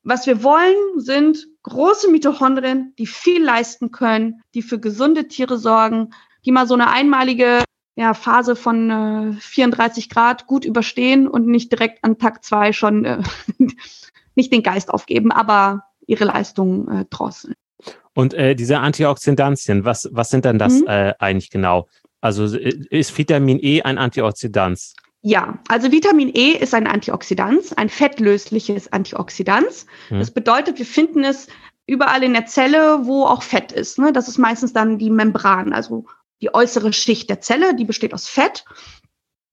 was 0.02 0.26
wir 0.26 0.42
wollen, 0.42 0.76
sind 1.00 1.48
große 1.62 2.10
Mitochondrien, 2.10 2.92
die 2.98 3.06
viel 3.06 3.42
leisten 3.42 3.90
können, 3.90 4.42
die 4.52 4.60
für 4.60 4.78
gesunde 4.78 5.28
Tiere 5.28 5.56
sorgen, 5.56 6.10
die 6.44 6.52
mal 6.52 6.66
so 6.66 6.74
eine 6.74 6.90
einmalige 6.90 7.64
ja, 7.96 8.12
Phase 8.12 8.54
von 8.54 8.90
äh, 8.90 9.32
34 9.40 10.10
Grad 10.10 10.46
gut 10.46 10.66
überstehen 10.66 11.26
und 11.26 11.46
nicht 11.46 11.72
direkt 11.72 12.04
an 12.04 12.18
Tag 12.18 12.44
zwei 12.44 12.74
schon 12.74 13.06
äh, 13.06 13.22
nicht 14.34 14.52
den 14.52 14.62
Geist 14.62 14.90
aufgeben, 14.90 15.32
aber 15.32 15.84
ihre 16.06 16.26
Leistung 16.26 16.86
äh, 16.88 17.04
drosseln. 17.08 17.54
Und 18.18 18.34
äh, 18.34 18.56
diese 18.56 18.80
Antioxidantien, 18.80 19.84
was, 19.84 20.08
was 20.10 20.30
sind 20.30 20.44
denn 20.44 20.58
das 20.58 20.80
mhm. 20.80 20.88
äh, 20.88 21.14
eigentlich 21.20 21.50
genau? 21.50 21.86
Also 22.20 22.46
ist 22.46 23.16
Vitamin 23.16 23.60
E 23.62 23.82
ein 23.82 23.96
Antioxidant? 23.96 24.80
Ja, 25.22 25.60
also 25.68 25.92
Vitamin 25.92 26.32
E 26.34 26.50
ist 26.50 26.74
ein 26.74 26.88
Antioxidant, 26.88 27.78
ein 27.78 27.88
fettlösliches 27.88 28.92
Antioxidant. 28.92 29.86
Mhm. 30.10 30.18
Das 30.18 30.32
bedeutet, 30.32 30.80
wir 30.80 30.84
finden 30.84 31.22
es 31.22 31.46
überall 31.86 32.24
in 32.24 32.32
der 32.32 32.46
Zelle, 32.46 33.06
wo 33.06 33.24
auch 33.24 33.44
Fett 33.44 33.70
ist. 33.70 34.00
Ne? 34.00 34.12
Das 34.12 34.26
ist 34.26 34.36
meistens 34.36 34.72
dann 34.72 34.98
die 34.98 35.10
Membran, 35.10 35.72
also 35.72 36.06
die 36.42 36.52
äußere 36.52 36.92
Schicht 36.92 37.30
der 37.30 37.40
Zelle, 37.40 37.76
die 37.76 37.84
besteht 37.84 38.14
aus 38.14 38.26
Fett. 38.26 38.64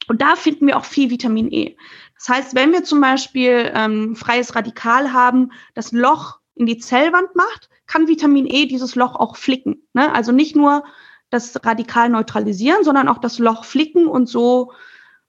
Und 0.08 0.24
da 0.24 0.36
finden 0.36 0.66
wir 0.66 0.78
auch 0.78 0.86
viel 0.86 1.12
Vitamin 1.12 1.52
E. 1.52 1.78
Das 2.18 2.30
heißt, 2.30 2.56
wenn 2.56 2.72
wir 2.72 2.84
zum 2.84 3.00
Beispiel 3.00 3.72
ähm, 3.76 4.16
freies 4.16 4.56
Radikal 4.56 5.14
haben, 5.14 5.52
das 5.76 5.92
Loch 5.92 6.40
in 6.56 6.66
die 6.66 6.80
Zellwand 6.80 7.36
macht, 7.36 7.70
kann 7.88 8.08
Vitamin 8.08 8.48
E 8.48 8.66
dieses 8.66 8.96
Loch 8.96 9.16
auch 9.16 9.36
flicken. 9.36 9.88
Ne? 9.94 10.12
Also 10.14 10.32
nicht 10.32 10.56
nur 10.56 10.84
das 11.30 11.64
Radikal 11.64 12.10
neutralisieren, 12.10 12.84
sondern 12.84 13.08
auch 13.08 13.18
das 13.18 13.40
Loch 13.40 13.66
flicken 13.66 14.08
und 14.08 14.28
so 14.28 14.72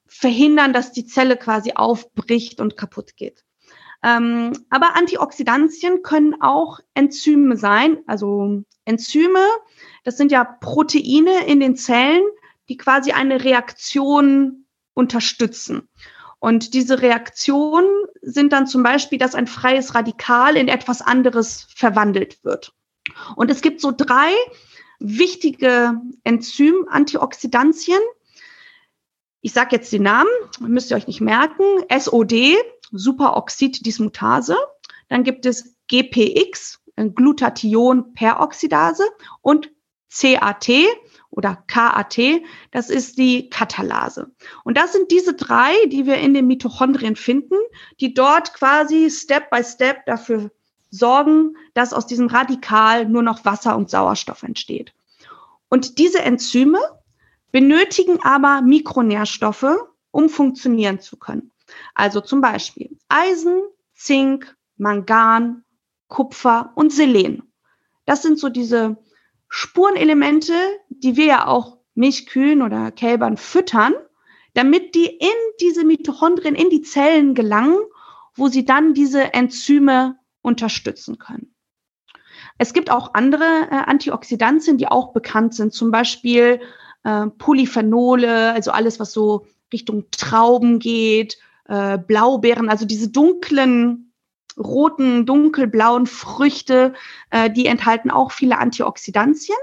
verhindern, 0.06 0.72
dass 0.72 0.92
die 0.92 1.06
Zelle 1.06 1.36
quasi 1.36 1.72
aufbricht 1.74 2.60
und 2.60 2.76
kaputt 2.76 3.16
geht. 3.16 3.44
Ähm, 4.02 4.52
aber 4.70 4.94
Antioxidantien 4.94 6.02
können 6.02 6.40
auch 6.40 6.80
Enzyme 6.94 7.56
sein. 7.56 7.98
Also 8.06 8.62
Enzyme, 8.84 9.44
das 10.04 10.16
sind 10.16 10.30
ja 10.30 10.44
Proteine 10.44 11.46
in 11.46 11.60
den 11.60 11.76
Zellen, 11.76 12.22
die 12.68 12.76
quasi 12.76 13.12
eine 13.12 13.42
Reaktion 13.42 14.66
unterstützen. 14.94 15.88
Und 16.46 16.74
diese 16.74 17.02
Reaktionen 17.02 17.90
sind 18.22 18.52
dann 18.52 18.68
zum 18.68 18.84
Beispiel, 18.84 19.18
dass 19.18 19.34
ein 19.34 19.48
freies 19.48 19.96
Radikal 19.96 20.56
in 20.56 20.68
etwas 20.68 21.02
anderes 21.02 21.66
verwandelt 21.74 22.44
wird. 22.44 22.72
Und 23.34 23.50
es 23.50 23.62
gibt 23.62 23.80
so 23.80 23.90
drei 23.90 24.30
wichtige 25.00 26.00
Enzym-Antioxidantien. 26.22 27.98
Ich 29.40 29.54
sage 29.54 29.74
jetzt 29.74 29.90
die 29.90 29.98
Namen, 29.98 30.30
müsst 30.60 30.92
ihr 30.92 30.96
euch 30.96 31.08
nicht 31.08 31.20
merken. 31.20 31.64
SOD, 31.90 32.54
Superoxid-Dismutase. 32.92 34.56
Dann 35.08 35.24
gibt 35.24 35.46
es 35.46 35.74
GPX, 35.88 36.78
Glutathion-Peroxidase 36.94 39.02
und 39.42 39.72
CAT, 40.16 40.68
oder 41.36 41.62
KAT, 41.68 42.18
das 42.72 42.90
ist 42.90 43.18
die 43.18 43.50
Katalase. 43.50 44.32
Und 44.64 44.76
das 44.76 44.92
sind 44.92 45.10
diese 45.10 45.34
drei, 45.34 45.74
die 45.86 46.06
wir 46.06 46.16
in 46.16 46.34
den 46.34 46.46
Mitochondrien 46.46 47.14
finden, 47.14 47.54
die 48.00 48.14
dort 48.14 48.54
quasi 48.54 49.10
Step 49.10 49.50
by 49.50 49.62
Step 49.62 50.06
dafür 50.06 50.50
sorgen, 50.90 51.54
dass 51.74 51.92
aus 51.92 52.06
diesem 52.06 52.26
Radikal 52.26 53.06
nur 53.06 53.22
noch 53.22 53.44
Wasser 53.44 53.76
und 53.76 53.90
Sauerstoff 53.90 54.42
entsteht. 54.42 54.94
Und 55.68 55.98
diese 55.98 56.22
Enzyme 56.22 56.80
benötigen 57.52 58.18
aber 58.22 58.62
Mikronährstoffe, 58.62 59.76
um 60.10 60.28
funktionieren 60.30 61.00
zu 61.00 61.18
können. 61.18 61.52
Also 61.94 62.20
zum 62.22 62.40
Beispiel 62.40 62.96
Eisen, 63.08 63.62
Zink, 63.94 64.56
Mangan, 64.78 65.64
Kupfer 66.08 66.72
und 66.76 66.92
Selen. 66.92 67.42
Das 68.06 68.22
sind 68.22 68.38
so 68.38 68.48
diese 68.48 68.96
Spurenelemente, 69.48 70.54
die 70.88 71.16
wir 71.16 71.26
ja 71.26 71.46
auch 71.46 71.78
Milchkühen 71.94 72.62
oder 72.62 72.90
Kälbern 72.90 73.36
füttern, 73.36 73.94
damit 74.54 74.94
die 74.94 75.06
in 75.06 75.28
diese 75.60 75.84
Mitochondrien, 75.84 76.54
in 76.54 76.70
die 76.70 76.82
Zellen 76.82 77.34
gelangen, 77.34 77.78
wo 78.34 78.48
sie 78.48 78.64
dann 78.64 78.94
diese 78.94 79.34
Enzyme 79.34 80.18
unterstützen 80.42 81.18
können. 81.18 81.54
Es 82.58 82.72
gibt 82.72 82.90
auch 82.90 83.14
andere 83.14 83.44
äh, 83.70 83.74
Antioxidantien, 83.74 84.78
die 84.78 84.88
auch 84.88 85.12
bekannt 85.12 85.54
sind, 85.54 85.74
zum 85.74 85.90
Beispiel 85.90 86.60
äh, 87.04 87.26
Polyphenole, 87.26 88.52
also 88.52 88.70
alles, 88.70 88.98
was 88.98 89.12
so 89.12 89.46
Richtung 89.72 90.06
Trauben 90.10 90.78
geht, 90.78 91.38
äh, 91.66 91.98
Blaubeeren, 91.98 92.68
also 92.68 92.86
diese 92.86 93.10
dunklen, 93.10 94.05
roten, 94.58 95.26
dunkelblauen 95.26 96.06
Früchte, 96.06 96.94
äh, 97.30 97.50
die 97.50 97.66
enthalten 97.66 98.10
auch 98.10 98.32
viele 98.32 98.58
Antioxidantien. 98.58 99.58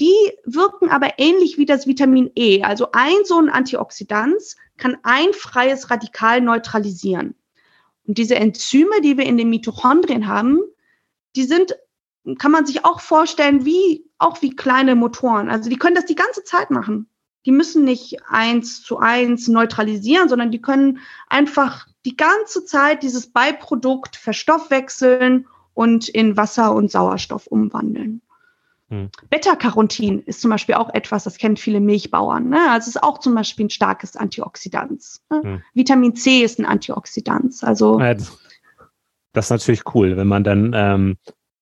Die 0.00 0.14
wirken 0.44 0.88
aber 0.88 1.18
ähnlich 1.18 1.58
wie 1.58 1.66
das 1.66 1.86
Vitamin 1.86 2.30
E. 2.34 2.62
Also 2.62 2.88
ein 2.92 3.24
so 3.24 3.38
ein 3.38 3.50
Antioxidant 3.50 4.40
kann 4.78 4.96
ein 5.02 5.32
freies 5.34 5.90
Radikal 5.90 6.40
neutralisieren. 6.40 7.34
Und 8.06 8.16
diese 8.16 8.34
Enzyme, 8.34 9.02
die 9.02 9.18
wir 9.18 9.26
in 9.26 9.36
den 9.36 9.50
Mitochondrien 9.50 10.26
haben, 10.26 10.60
die 11.36 11.44
sind, 11.44 11.76
kann 12.38 12.50
man 12.50 12.64
sich 12.64 12.84
auch 12.84 13.00
vorstellen, 13.00 13.66
wie, 13.66 14.06
auch 14.18 14.40
wie 14.40 14.56
kleine 14.56 14.94
Motoren. 14.94 15.50
Also 15.50 15.68
die 15.68 15.76
können 15.76 15.94
das 15.94 16.06
die 16.06 16.14
ganze 16.14 16.44
Zeit 16.44 16.70
machen. 16.70 17.08
Die 17.46 17.52
müssen 17.52 17.84
nicht 17.84 18.16
eins 18.26 18.82
zu 18.82 18.98
eins 18.98 19.48
neutralisieren, 19.48 20.28
sondern 20.28 20.50
die 20.50 20.60
können 20.60 20.98
einfach 21.28 21.86
die 22.04 22.16
ganze 22.16 22.64
Zeit 22.64 23.02
dieses 23.02 23.30
Beiprodukt 23.32 24.16
verstoffwechseln 24.16 25.46
und 25.74 26.08
in 26.08 26.36
Wasser 26.36 26.74
und 26.74 26.90
Sauerstoff 26.90 27.46
umwandeln. 27.46 28.22
Hm. 28.88 29.08
Beta-Carotin 29.30 30.20
ist 30.20 30.40
zum 30.40 30.50
Beispiel 30.50 30.74
auch 30.74 30.92
etwas, 30.92 31.24
das 31.24 31.38
kennen 31.38 31.56
viele 31.56 31.80
Milchbauern. 31.80 32.48
Ne? 32.48 32.58
Also 32.70 32.88
es 32.88 32.96
ist 32.96 33.02
auch 33.02 33.18
zum 33.18 33.34
Beispiel 33.34 33.66
ein 33.66 33.70
starkes 33.70 34.16
Antioxidant. 34.16 35.02
Ne? 35.30 35.42
Hm. 35.42 35.62
Vitamin 35.74 36.16
C 36.16 36.42
ist 36.42 36.58
ein 36.58 36.66
Antioxidant. 36.66 37.54
Also 37.62 37.98
das 39.32 39.46
ist 39.46 39.50
natürlich 39.50 39.94
cool, 39.94 40.16
wenn 40.16 40.26
man 40.26 40.42
dann 40.42 40.72
ähm, 40.74 41.18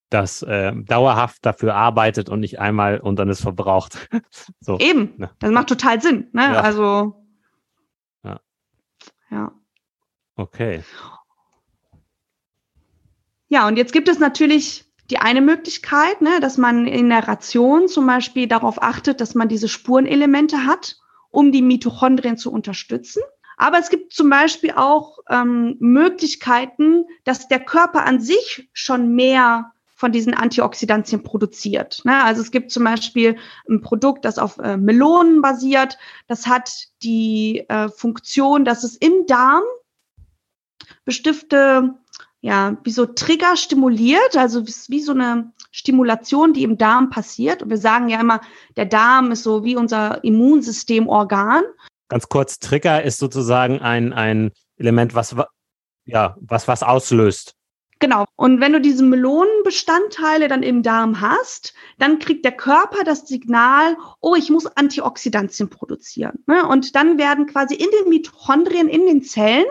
das 0.08 0.42
äh, 0.42 0.72
dauerhaft 0.74 1.44
dafür 1.44 1.74
arbeitet 1.74 2.30
und 2.30 2.40
nicht 2.40 2.58
einmal 2.58 2.98
und 2.98 3.18
dann 3.18 3.28
ist 3.28 3.42
verbraucht. 3.42 4.08
so. 4.60 4.78
Eben, 4.78 5.14
ne? 5.18 5.30
das 5.38 5.50
macht 5.50 5.68
total 5.68 6.00
Sinn. 6.00 6.28
Ne? 6.32 6.42
Ja. 6.42 6.60
Also 6.60 7.26
ja. 8.24 8.40
ja. 9.30 9.52
Okay. 10.38 10.84
Ja, 13.48 13.66
und 13.66 13.76
jetzt 13.76 13.92
gibt 13.92 14.08
es 14.08 14.20
natürlich 14.20 14.84
die 15.10 15.18
eine 15.18 15.40
Möglichkeit, 15.40 16.20
ne, 16.20 16.38
dass 16.40 16.58
man 16.58 16.86
in 16.86 17.08
der 17.08 17.26
Ration 17.26 17.88
zum 17.88 18.06
Beispiel 18.06 18.46
darauf 18.46 18.80
achtet, 18.80 19.20
dass 19.20 19.34
man 19.34 19.48
diese 19.48 19.68
Spurenelemente 19.68 20.64
hat, 20.64 20.96
um 21.30 21.50
die 21.50 21.62
Mitochondrien 21.62 22.36
zu 22.36 22.52
unterstützen. 22.52 23.22
Aber 23.56 23.78
es 23.78 23.90
gibt 23.90 24.12
zum 24.12 24.30
Beispiel 24.30 24.74
auch 24.76 25.18
ähm, 25.28 25.76
Möglichkeiten, 25.80 27.06
dass 27.24 27.48
der 27.48 27.58
Körper 27.58 28.04
an 28.04 28.20
sich 28.20 28.68
schon 28.72 29.14
mehr 29.16 29.72
von 29.96 30.12
diesen 30.12 30.34
Antioxidantien 30.34 31.24
produziert. 31.24 32.02
Ne? 32.04 32.22
Also 32.22 32.42
es 32.42 32.52
gibt 32.52 32.70
zum 32.70 32.84
Beispiel 32.84 33.36
ein 33.68 33.80
Produkt, 33.80 34.24
das 34.24 34.38
auf 34.38 34.58
äh, 34.58 34.76
Melonen 34.76 35.42
basiert. 35.42 35.98
Das 36.28 36.46
hat 36.46 36.70
die 37.02 37.64
äh, 37.68 37.88
Funktion, 37.88 38.64
dass 38.64 38.84
es 38.84 38.94
im 38.94 39.26
Darm 39.26 39.64
bestimmte 41.08 41.94
ja, 42.40 42.76
wie 42.84 42.92
so 42.92 43.06
Trigger 43.06 43.56
stimuliert, 43.56 44.36
also 44.36 44.64
wie 44.66 45.00
so 45.00 45.12
eine 45.12 45.52
Stimulation, 45.72 46.52
die 46.52 46.62
im 46.62 46.78
Darm 46.78 47.10
passiert. 47.10 47.62
Und 47.62 47.70
wir 47.70 47.78
sagen 47.78 48.08
ja 48.08 48.20
immer, 48.20 48.40
der 48.76 48.84
Darm 48.84 49.32
ist 49.32 49.42
so 49.42 49.64
wie 49.64 49.74
unser 49.74 50.22
Immunsystemorgan. 50.22 51.64
Ganz 52.08 52.28
kurz, 52.28 52.60
Trigger 52.60 53.02
ist 53.02 53.18
sozusagen 53.18 53.80
ein, 53.80 54.12
ein 54.12 54.52
Element, 54.76 55.14
was, 55.14 55.34
ja, 56.04 56.36
was 56.40 56.68
was 56.68 56.82
auslöst. 56.82 57.54
Genau. 58.00 58.26
Und 58.36 58.60
wenn 58.60 58.72
du 58.72 58.80
diese 58.80 59.02
Melonenbestandteile 59.02 60.46
dann 60.46 60.62
im 60.62 60.84
Darm 60.84 61.20
hast, 61.20 61.74
dann 61.98 62.20
kriegt 62.20 62.44
der 62.44 62.52
Körper 62.52 63.02
das 63.02 63.26
Signal, 63.26 63.96
oh, 64.20 64.36
ich 64.36 64.50
muss 64.50 64.66
Antioxidantien 64.66 65.68
produzieren. 65.68 66.44
Ne? 66.46 66.64
Und 66.68 66.94
dann 66.94 67.18
werden 67.18 67.46
quasi 67.46 67.74
in 67.74 67.88
den 67.98 68.08
Mitochondrien, 68.08 68.88
in 68.88 69.06
den 69.06 69.22
Zellen, 69.22 69.66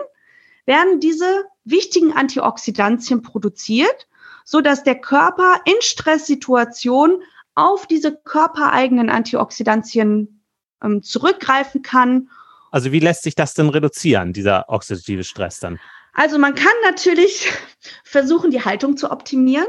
werden 0.68 1.00
diese 1.00 1.46
wichtigen 1.64 2.12
Antioxidantien 2.12 3.22
produziert, 3.22 4.06
so 4.44 4.60
dass 4.60 4.84
der 4.84 5.00
Körper 5.00 5.60
in 5.64 5.74
Stresssituationen 5.80 7.22
auf 7.56 7.88
diese 7.88 8.14
körpereigenen 8.14 9.10
Antioxidantien 9.10 10.44
ähm, 10.82 11.02
zurückgreifen 11.02 11.82
kann. 11.82 12.28
Also 12.70 12.92
wie 12.92 13.00
lässt 13.00 13.24
sich 13.24 13.34
das 13.34 13.54
denn 13.54 13.68
reduzieren, 13.68 14.32
dieser 14.32 14.68
oxidative 14.68 15.24
Stress 15.24 15.58
dann? 15.58 15.80
Also 16.12 16.38
man 16.38 16.54
kann 16.54 16.72
natürlich 16.84 17.50
versuchen, 18.04 18.50
die 18.52 18.64
Haltung 18.64 18.96
zu 18.96 19.10
optimieren. 19.10 19.66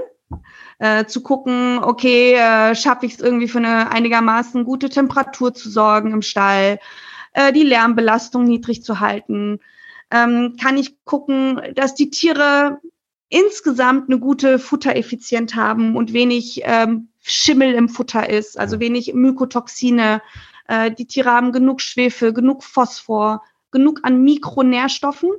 Äh, 0.78 1.06
zu 1.06 1.22
gucken, 1.24 1.80
okay, 1.84 2.36
äh, 2.36 2.76
schaffe 2.76 3.08
ich 3.08 3.16
es 3.16 3.20
irgendwie 3.20 3.48
für 3.48 3.58
eine 3.58 3.92
einigermaßen 3.92 4.64
gute 4.64 4.90
Temperatur 4.90 5.56
zu 5.56 5.70
sorgen 5.70 6.14
im 6.14 6.22
Stall, 6.22 6.80
äh, 7.34 7.52
die 7.52 7.64
Lärmbelastung 7.64 8.44
niedrig 8.44 8.84
zu 8.84 9.00
halten, 9.00 9.60
ähm, 10.12 10.56
kann 10.62 10.78
ich 10.78 11.04
gucken, 11.04 11.62
dass 11.76 11.96
die 11.96 12.10
Tiere 12.10 12.80
insgesamt 13.30 14.10
eine 14.10 14.20
gute 14.20 14.58
Futtereffizienz 14.60 15.54
haben 15.54 15.96
und 15.96 16.14
wenig 16.14 16.62
ähm, 16.64 17.10
Schimmel 17.22 17.74
im 17.74 17.90
Futter 17.90 18.30
ist, 18.30 18.58
also 18.58 18.80
wenig 18.80 19.14
Mykotoxine. 19.14 20.22
Äh, 20.68 20.92
die 20.92 21.06
Tiere 21.06 21.32
haben 21.32 21.52
genug 21.52 21.82
Schwefel, 21.82 22.34
genug 22.34 22.64
Phosphor, 22.64 23.44
genug 23.72 24.00
an 24.04 24.24
Mikronährstoffen. 24.24 25.32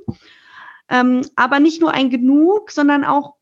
Ähm, 0.89 1.21
aber 1.35 1.59
nicht 1.59 1.81
nur 1.81 1.91
ein 1.91 2.09
Genug, 2.09 2.71
sondern 2.71 3.03
auch 3.03 3.35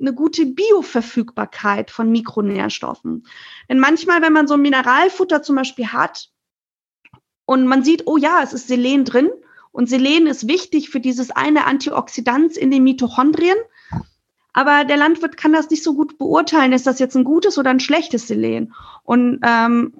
eine 0.00 0.14
gute 0.14 0.46
Bioverfügbarkeit 0.46 1.90
von 1.90 2.10
Mikronährstoffen. 2.10 3.26
Denn 3.68 3.78
manchmal, 3.78 4.22
wenn 4.22 4.32
man 4.32 4.48
so 4.48 4.54
ein 4.54 4.62
Mineralfutter 4.62 5.42
zum 5.42 5.56
Beispiel 5.56 5.88
hat 5.88 6.30
und 7.46 7.66
man 7.66 7.84
sieht, 7.84 8.06
oh 8.06 8.16
ja, 8.16 8.42
es 8.42 8.52
ist 8.52 8.68
Selen 8.68 9.04
drin, 9.04 9.30
und 9.74 9.88
Selen 9.88 10.28
ist 10.28 10.46
wichtig 10.46 10.88
für 10.88 11.00
dieses 11.00 11.32
eine 11.32 11.66
Antioxidant 11.66 12.56
in 12.56 12.70
den 12.70 12.84
Mitochondrien. 12.84 13.56
Aber 14.52 14.84
der 14.84 14.96
Landwirt 14.96 15.36
kann 15.36 15.52
das 15.52 15.68
nicht 15.68 15.82
so 15.82 15.94
gut 15.94 16.16
beurteilen, 16.16 16.72
ist 16.72 16.86
das 16.86 17.00
jetzt 17.00 17.16
ein 17.16 17.24
gutes 17.24 17.58
oder 17.58 17.70
ein 17.70 17.80
schlechtes 17.80 18.28
Selen. 18.28 18.72
Und 19.02 19.40
ähm, 19.44 19.92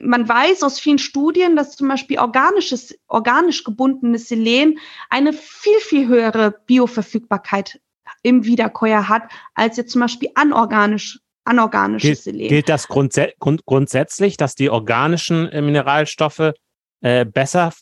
man 0.00 0.28
weiß 0.28 0.62
aus 0.62 0.78
vielen 0.78 1.00
Studien, 1.00 1.56
dass 1.56 1.74
zum 1.74 1.88
Beispiel 1.88 2.20
organisches, 2.20 2.96
organisch 3.08 3.64
gebundenes 3.64 4.28
Selen 4.28 4.78
eine 5.10 5.32
viel, 5.32 5.80
viel 5.80 6.06
höhere 6.06 6.54
Bioverfügbarkeit 6.66 7.80
im 8.22 8.44
Wiederkäuer 8.44 9.08
hat, 9.08 9.24
als 9.54 9.78
jetzt 9.78 9.90
zum 9.90 10.02
Beispiel 10.02 10.30
anorganisch 10.36 11.18
anorganisches 11.42 12.22
gilt, 12.22 12.36
Selen. 12.36 12.48
Gilt 12.48 12.68
das 12.68 12.86
grundsä 12.86 13.32
grund 13.40 13.66
grundsätzlich, 13.66 14.36
dass 14.36 14.54
die 14.54 14.70
organischen 14.70 15.48
äh, 15.48 15.60
Mineralstoffe 15.60 16.52
äh, 17.00 17.24
bessere 17.24 17.72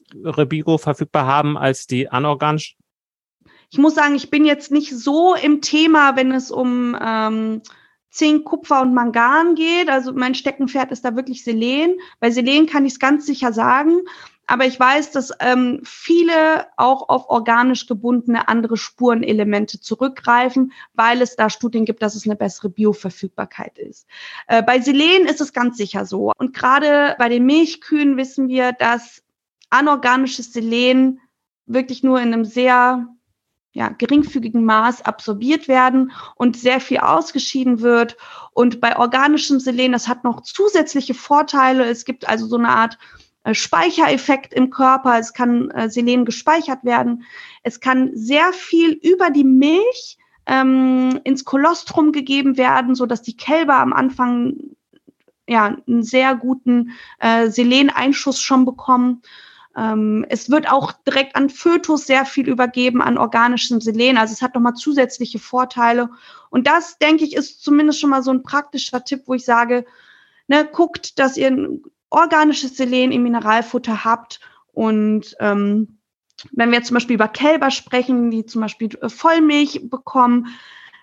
Bio 0.46 0.79
verfügbar 0.79 1.26
haben 1.26 1.57
als 1.57 1.87
die 1.87 2.09
anorganischen? 2.09 2.79
Ich 3.70 3.79
muss 3.79 3.94
sagen, 3.94 4.14
ich 4.14 4.31
bin 4.31 4.44
jetzt 4.44 4.70
nicht 4.70 4.96
so 4.96 5.35
im 5.35 5.61
Thema, 5.61 6.16
wenn 6.16 6.31
es 6.33 6.50
um 6.50 6.96
ähm, 7.00 7.62
Zink, 8.11 8.44
Kupfer 8.44 8.83
und 8.83 8.94
Mangan 8.94 9.55
geht. 9.55 9.88
Also 9.88 10.12
mein 10.12 10.35
Steckenpferd 10.35 10.92
ist 10.92 11.05
da 11.05 11.16
wirklich 11.16 11.44
Selen. 11.44 11.98
Bei 12.20 12.31
Selen 12.31 12.66
kann 12.66 12.87
ich 12.87 12.94
es 12.94 12.98
ganz 12.98 13.26
sicher 13.26 13.52
sagen. 13.52 14.02
Aber 14.46 14.64
ich 14.64 14.78
weiß, 14.78 15.11
dass 15.11 15.32
ähm, 15.40 15.80
viele 15.82 16.66
auch 16.76 17.09
auf 17.09 17.28
organisch 17.28 17.87
gebundene 17.87 18.48
andere 18.48 18.76
Spurenelemente 18.76 19.80
zurückgreifen, 19.80 20.72
weil 20.94 21.20
es 21.20 21.35
da 21.35 21.50
Studien 21.50 21.85
gibt, 21.85 22.02
dass 22.02 22.14
es 22.14 22.26
eine 22.26 22.37
bessere 22.37 22.68
Bioverfügbarkeit 22.68 23.78
ist. 23.78 24.06
Äh, 24.46 24.62
bei 24.62 24.80
Selen 24.80 25.26
ist 25.26 25.40
es 25.40 25.52
ganz 25.52 25.76
sicher 25.76 26.06
so. 26.06 26.32
Und 26.38 26.54
gerade 26.54 27.16
bei 27.18 27.28
den 27.28 27.44
Milchkühen 27.44 28.16
wissen 28.16 28.48
wir, 28.48 28.72
dass 28.72 29.22
anorganisches 29.70 30.52
Selen 30.52 31.20
wirklich 31.66 32.04
nur 32.04 32.20
in 32.20 32.32
einem 32.32 32.44
sehr 32.44 33.09
ja, 33.72 33.88
geringfügigen 33.88 34.64
Maß 34.64 35.02
absorbiert 35.02 35.68
werden 35.68 36.12
und 36.37 36.56
sehr 36.56 36.80
viel 36.80 36.98
ausgeschieden 36.98 37.80
wird. 37.80 38.16
Und 38.52 38.80
bei 38.80 38.96
organischem 38.96 39.61
Selen, 39.61 39.92
das 39.92 40.09
hat 40.09 40.24
noch 40.24 40.40
zusätzliche 40.40 41.12
Vorteile. 41.12 41.85
Es 41.85 42.06
gibt 42.06 42.26
also 42.26 42.46
so 42.46 42.56
eine 42.56 42.70
Art 42.70 42.96
Speichereffekt 43.54 44.54
im 44.54 44.70
Körper. 44.70 45.18
Es 45.18 45.32
kann 45.32 45.70
äh, 45.70 45.88
Selen 45.88 46.24
gespeichert 46.24 46.85
werden. 46.85 47.24
Es 47.62 47.80
kann 47.80 48.11
sehr 48.14 48.52
viel 48.52 48.92
über 48.92 49.30
die 49.30 49.44
Milch 49.44 50.18
ähm, 50.46 51.20
ins 51.24 51.44
Kolostrum 51.44 52.12
gegeben 52.12 52.56
werden, 52.56 52.94
so 52.94 53.06
dass 53.06 53.22
die 53.22 53.37
Kälber 53.37 53.76
am 53.76 53.92
Anfang 53.92 54.56
ja 55.48 55.76
einen 55.87 56.02
sehr 56.02 56.35
guten 56.35 56.92
äh, 57.20 57.48
Seleneinschuss 57.48 58.40
schon 58.40 58.64
bekommen. 58.64 59.22
Ähm, 59.76 60.24
es 60.28 60.50
wird 60.50 60.70
auch 60.70 60.92
direkt 60.92 61.37
an 61.37 61.50
Fötus 61.50 62.06
sehr 62.06 62.24
viel 62.24 62.48
übergeben, 62.48 63.02
an 63.02 63.18
organischem 63.18 63.80
Selen. 63.80 64.16
Also 64.16 64.32
es 64.32 64.42
hat 64.42 64.54
nochmal 64.54 64.74
zusätzliche 64.74 65.38
Vorteile. 65.38 66.11
Und 66.50 66.66
das, 66.66 66.98
denke 66.98 67.24
ich, 67.24 67.37
ist 67.37 67.62
zumindest 67.62 68.00
schon 68.00 68.11
mal 68.11 68.22
so 68.22 68.30
ein 68.30 68.42
praktischer 68.42 69.04
Tipp, 69.04 69.24
wo 69.26 69.35
ich 69.35 69.44
sage, 69.44 69.85
ne, 70.48 70.64
guckt, 70.64 71.18
dass 71.18 71.37
ihr 71.37 71.50
organisches 72.10 72.76
Selen 72.76 73.12
im 73.12 73.22
Mineralfutter 73.22 74.04
habt. 74.04 74.40
Und 74.72 75.36
ähm, 75.40 75.98
wenn 76.52 76.70
wir 76.70 76.82
zum 76.82 76.94
Beispiel 76.94 77.14
über 77.14 77.28
Kälber 77.28 77.70
sprechen, 77.70 78.30
die 78.30 78.46
zum 78.46 78.60
Beispiel 78.62 78.90
äh, 79.00 79.08
Vollmilch 79.08 79.88
bekommen, 79.90 80.48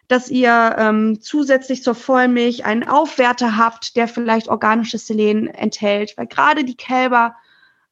dass 0.07 0.29
ihr 0.29 0.75
ähm, 0.77 1.21
zusätzlich 1.21 1.81
zur 1.81 1.95
Vollmilch 1.95 2.65
einen 2.65 2.87
Aufwärter 2.87 3.57
habt, 3.57 3.95
der 3.95 4.07
vielleicht 4.07 4.47
organisches 4.49 5.07
Selen 5.07 5.47
enthält. 5.47 6.17
Weil 6.17 6.27
gerade 6.27 6.63
die 6.63 6.77
Kälber 6.77 7.35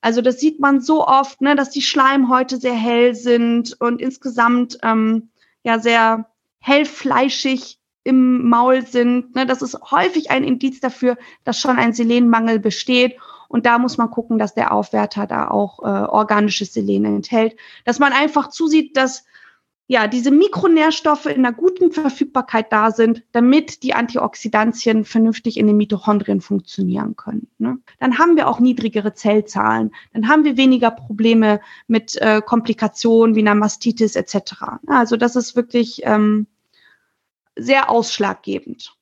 also 0.01 0.21
das 0.21 0.39
sieht 0.39 0.59
man 0.59 0.81
so 0.81 1.07
oft, 1.07 1.41
ne, 1.41 1.55
dass 1.55 1.69
die 1.69 1.83
Schleimhäute 1.83 2.57
sehr 2.57 2.73
hell 2.73 3.13
sind 3.13 3.79
und 3.79 4.01
insgesamt 4.01 4.79
ähm, 4.81 5.29
ja 5.63 5.77
sehr 5.79 6.29
hellfleischig 6.59 7.79
im 8.03 8.49
Maul 8.49 8.85
sind. 8.85 9.35
Ne. 9.35 9.45
Das 9.45 9.61
ist 9.61 9.77
häufig 9.91 10.31
ein 10.31 10.43
Indiz 10.43 10.79
dafür, 10.79 11.17
dass 11.43 11.59
schon 11.59 11.77
ein 11.77 11.93
Selenmangel 11.93 12.59
besteht. 12.59 13.17
Und 13.47 13.65
da 13.65 13.79
muss 13.79 13.97
man 13.97 14.09
gucken, 14.09 14.39
dass 14.39 14.53
der 14.53 14.71
Aufwärter 14.71 15.27
da 15.27 15.49
auch 15.49 15.79
äh, 15.79 15.85
organisches 15.85 16.73
Selen 16.73 17.05
enthält. 17.05 17.57
Dass 17.85 17.99
man 17.99 18.13
einfach 18.13 18.49
zusieht, 18.49 18.95
dass 18.95 19.25
ja, 19.91 20.07
diese 20.07 20.31
Mikronährstoffe 20.31 21.25
in 21.25 21.45
einer 21.45 21.51
guten 21.51 21.91
Verfügbarkeit 21.91 22.71
da 22.71 22.91
sind, 22.91 23.23
damit 23.33 23.83
die 23.83 23.93
Antioxidantien 23.93 25.03
vernünftig 25.03 25.57
in 25.57 25.67
den 25.67 25.75
Mitochondrien 25.75 26.39
funktionieren 26.39 27.17
können. 27.17 27.49
Ne? 27.57 27.77
Dann 27.99 28.17
haben 28.17 28.37
wir 28.37 28.47
auch 28.47 28.61
niedrigere 28.61 29.13
Zellzahlen, 29.13 29.91
dann 30.13 30.29
haben 30.29 30.45
wir 30.45 30.55
weniger 30.55 30.91
Probleme 30.91 31.59
mit 31.87 32.15
äh, 32.21 32.41
Komplikationen 32.41 33.35
wie 33.35 33.41
einer 33.41 33.53
Mastitis 33.53 34.15
etc. 34.15 34.79
Also 34.87 35.17
das 35.17 35.35
ist 35.35 35.57
wirklich 35.57 36.03
ähm, 36.05 36.47
sehr 37.55 37.89
ausschlaggebend. 37.89 38.95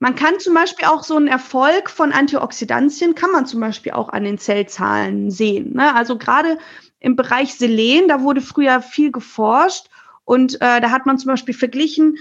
Man 0.00 0.14
kann 0.14 0.38
zum 0.38 0.54
Beispiel 0.54 0.86
auch 0.86 1.02
so 1.02 1.16
einen 1.16 1.28
Erfolg 1.28 1.88
von 1.88 2.12
Antioxidantien, 2.12 3.14
kann 3.14 3.30
man 3.30 3.46
zum 3.46 3.60
Beispiel 3.60 3.92
auch 3.92 4.10
an 4.10 4.24
den 4.24 4.38
Zellzahlen 4.38 5.30
sehen. 5.30 5.74
Ne? 5.74 5.94
Also 5.94 6.18
gerade 6.18 6.58
im 7.00 7.16
Bereich 7.16 7.54
Selen, 7.54 8.08
da 8.08 8.22
wurde 8.22 8.40
früher 8.40 8.82
viel 8.82 9.12
geforscht 9.12 9.88
und 10.24 10.56
äh, 10.56 10.80
da 10.80 10.90
hat 10.90 11.06
man 11.06 11.18
zum 11.18 11.28
Beispiel 11.28 11.54
verglichen, 11.54 12.18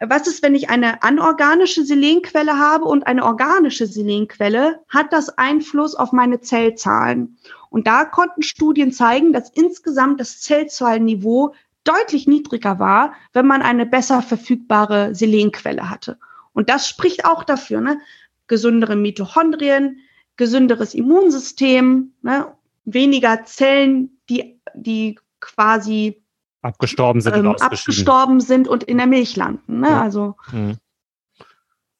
was 0.00 0.26
ist, 0.26 0.42
wenn 0.42 0.54
ich 0.54 0.70
eine 0.70 1.02
anorganische 1.02 1.84
Selenquelle 1.84 2.58
habe 2.58 2.86
und 2.86 3.06
eine 3.06 3.22
organische 3.22 3.86
Selenquelle? 3.86 4.80
Hat 4.88 5.12
das 5.12 5.36
Einfluss 5.36 5.94
auf 5.94 6.12
meine 6.12 6.40
Zellzahlen? 6.40 7.36
Und 7.68 7.86
da 7.86 8.06
konnten 8.06 8.42
Studien 8.42 8.92
zeigen, 8.92 9.34
dass 9.34 9.50
insgesamt 9.50 10.18
das 10.18 10.40
Zellzahlenniveau 10.40 11.52
deutlich 11.84 12.26
niedriger 12.26 12.78
war, 12.78 13.14
wenn 13.32 13.46
man 13.46 13.62
eine 13.62 13.86
besser 13.86 14.22
verfügbare 14.22 15.14
Selenquelle 15.14 15.88
hatte. 15.88 16.18
Und 16.52 16.68
das 16.68 16.88
spricht 16.88 17.24
auch 17.24 17.44
dafür, 17.44 17.80
ne? 17.80 18.00
gesündere 18.46 18.96
Mitochondrien, 18.96 20.00
gesünderes 20.36 20.94
Immunsystem, 20.94 22.12
ne? 22.22 22.52
weniger 22.84 23.44
Zellen, 23.44 24.20
die, 24.28 24.60
die 24.74 25.18
quasi 25.40 26.22
abgestorben 26.62 27.20
sind, 27.20 27.36
ähm, 27.36 27.56
abgestorben 27.60 28.40
sind 28.40 28.68
und 28.68 28.84
in 28.84 28.98
der 28.98 29.06
Milch 29.06 29.36
landen. 29.36 29.80
Ne? 29.80 29.88
Ja. 29.88 30.02
Also 30.02 30.36
mhm. 30.52 30.76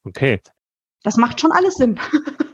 okay. 0.03 0.39
Das 1.03 1.17
macht 1.17 1.41
schon 1.41 1.51
alles 1.51 1.75
Sinn. 1.75 1.99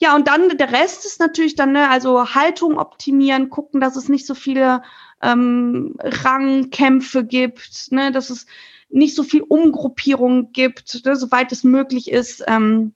ja, 0.00 0.14
und 0.14 0.28
dann 0.28 0.56
der 0.56 0.72
Rest 0.72 1.04
ist 1.04 1.20
natürlich 1.20 1.54
dann, 1.54 1.72
ne, 1.72 1.88
also 1.90 2.34
Haltung 2.34 2.78
optimieren, 2.78 3.50
gucken, 3.50 3.80
dass 3.80 3.96
es 3.96 4.08
nicht 4.08 4.26
so 4.26 4.34
viele 4.34 4.82
ähm, 5.22 5.94
Rangkämpfe 5.98 7.24
gibt, 7.24 7.90
ne, 7.90 8.12
dass 8.12 8.30
es 8.30 8.46
nicht 8.88 9.14
so 9.14 9.22
viel 9.22 9.42
Umgruppierung 9.42 10.52
gibt, 10.52 11.04
ne, 11.04 11.16
soweit 11.16 11.52
es 11.52 11.64
möglich 11.64 12.10
ist. 12.10 12.44
Ähm, 12.46 12.94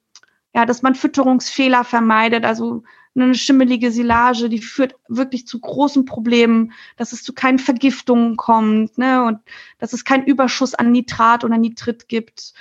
ja, 0.54 0.64
dass 0.64 0.82
man 0.82 0.94
Fütterungsfehler 0.94 1.84
vermeidet, 1.84 2.44
also 2.44 2.82
eine 3.14 3.34
schimmelige 3.34 3.90
Silage, 3.90 4.48
die 4.48 4.60
führt 4.60 4.94
wirklich 5.08 5.46
zu 5.46 5.60
großen 5.60 6.04
Problemen, 6.04 6.72
dass 6.96 7.12
es 7.12 7.22
zu 7.22 7.32
keinen 7.32 7.58
Vergiftungen 7.58 8.36
kommt, 8.36 8.96
ne, 8.98 9.24
und 9.24 9.40
dass 9.78 9.92
es 9.92 10.04
keinen 10.04 10.24
Überschuss 10.24 10.74
an 10.74 10.92
Nitrat 10.92 11.44
oder 11.44 11.58
Nitrit 11.58 12.08
gibt. 12.08 12.54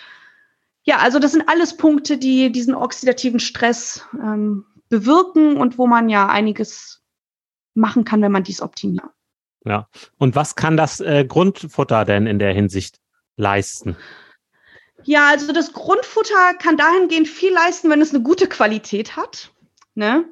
Ja, 0.87 0.99
also 0.99 1.19
das 1.19 1.33
sind 1.33 1.49
alles 1.49 1.75
Punkte, 1.75 2.17
die 2.17 2.49
diesen 2.49 2.73
oxidativen 2.73 3.41
Stress 3.41 4.05
ähm, 4.13 4.65
bewirken 4.87 5.57
und 5.57 5.77
wo 5.77 5.85
man 5.85 6.07
ja 6.07 6.29
einiges 6.29 7.03
machen 7.73 8.05
kann, 8.05 8.21
wenn 8.21 8.31
man 8.31 8.43
dies 8.43 8.61
optimiert. 8.61 9.03
Ja. 9.65 9.89
Und 10.17 10.35
was 10.35 10.55
kann 10.55 10.77
das 10.77 11.01
äh, 11.01 11.25
Grundfutter 11.27 12.05
denn 12.05 12.25
in 12.25 12.39
der 12.39 12.53
Hinsicht 12.53 13.01
leisten? 13.35 13.97
Ja, 15.03 15.27
also 15.27 15.51
das 15.51 15.73
Grundfutter 15.73 16.53
kann 16.57 16.77
dahingehend 16.77 17.27
viel 17.27 17.53
leisten, 17.53 17.89
wenn 17.89 18.01
es 18.01 18.13
eine 18.13 18.23
gute 18.23 18.47
Qualität 18.47 19.17
hat. 19.17 19.51
Ne? 19.97 20.25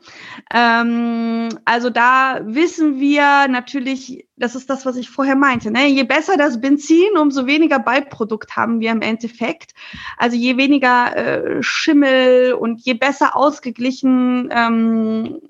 Ähm, 0.53 1.49
also 1.65 1.89
da 1.89 2.39
wissen 2.43 2.99
wir 2.99 3.47
natürlich, 3.47 4.27
das 4.37 4.53
ist 4.53 4.69
das, 4.69 4.85
was 4.85 4.95
ich 4.95 5.09
vorher 5.09 5.35
meinte. 5.35 5.71
Ne? 5.71 5.87
Je 5.87 6.03
besser 6.03 6.37
das 6.37 6.61
Benzin, 6.61 7.17
umso 7.19 7.47
weniger 7.47 7.79
Beiprodukt 7.79 8.55
haben 8.55 8.79
wir 8.79 8.91
im 8.91 9.01
Endeffekt. 9.01 9.73
Also 10.17 10.37
je 10.37 10.57
weniger 10.57 11.17
äh, 11.17 11.63
Schimmel 11.63 12.53
und 12.53 12.81
je 12.81 12.93
besser 12.93 13.35
ausgeglichen 13.35 14.49
ähm, 14.51 15.41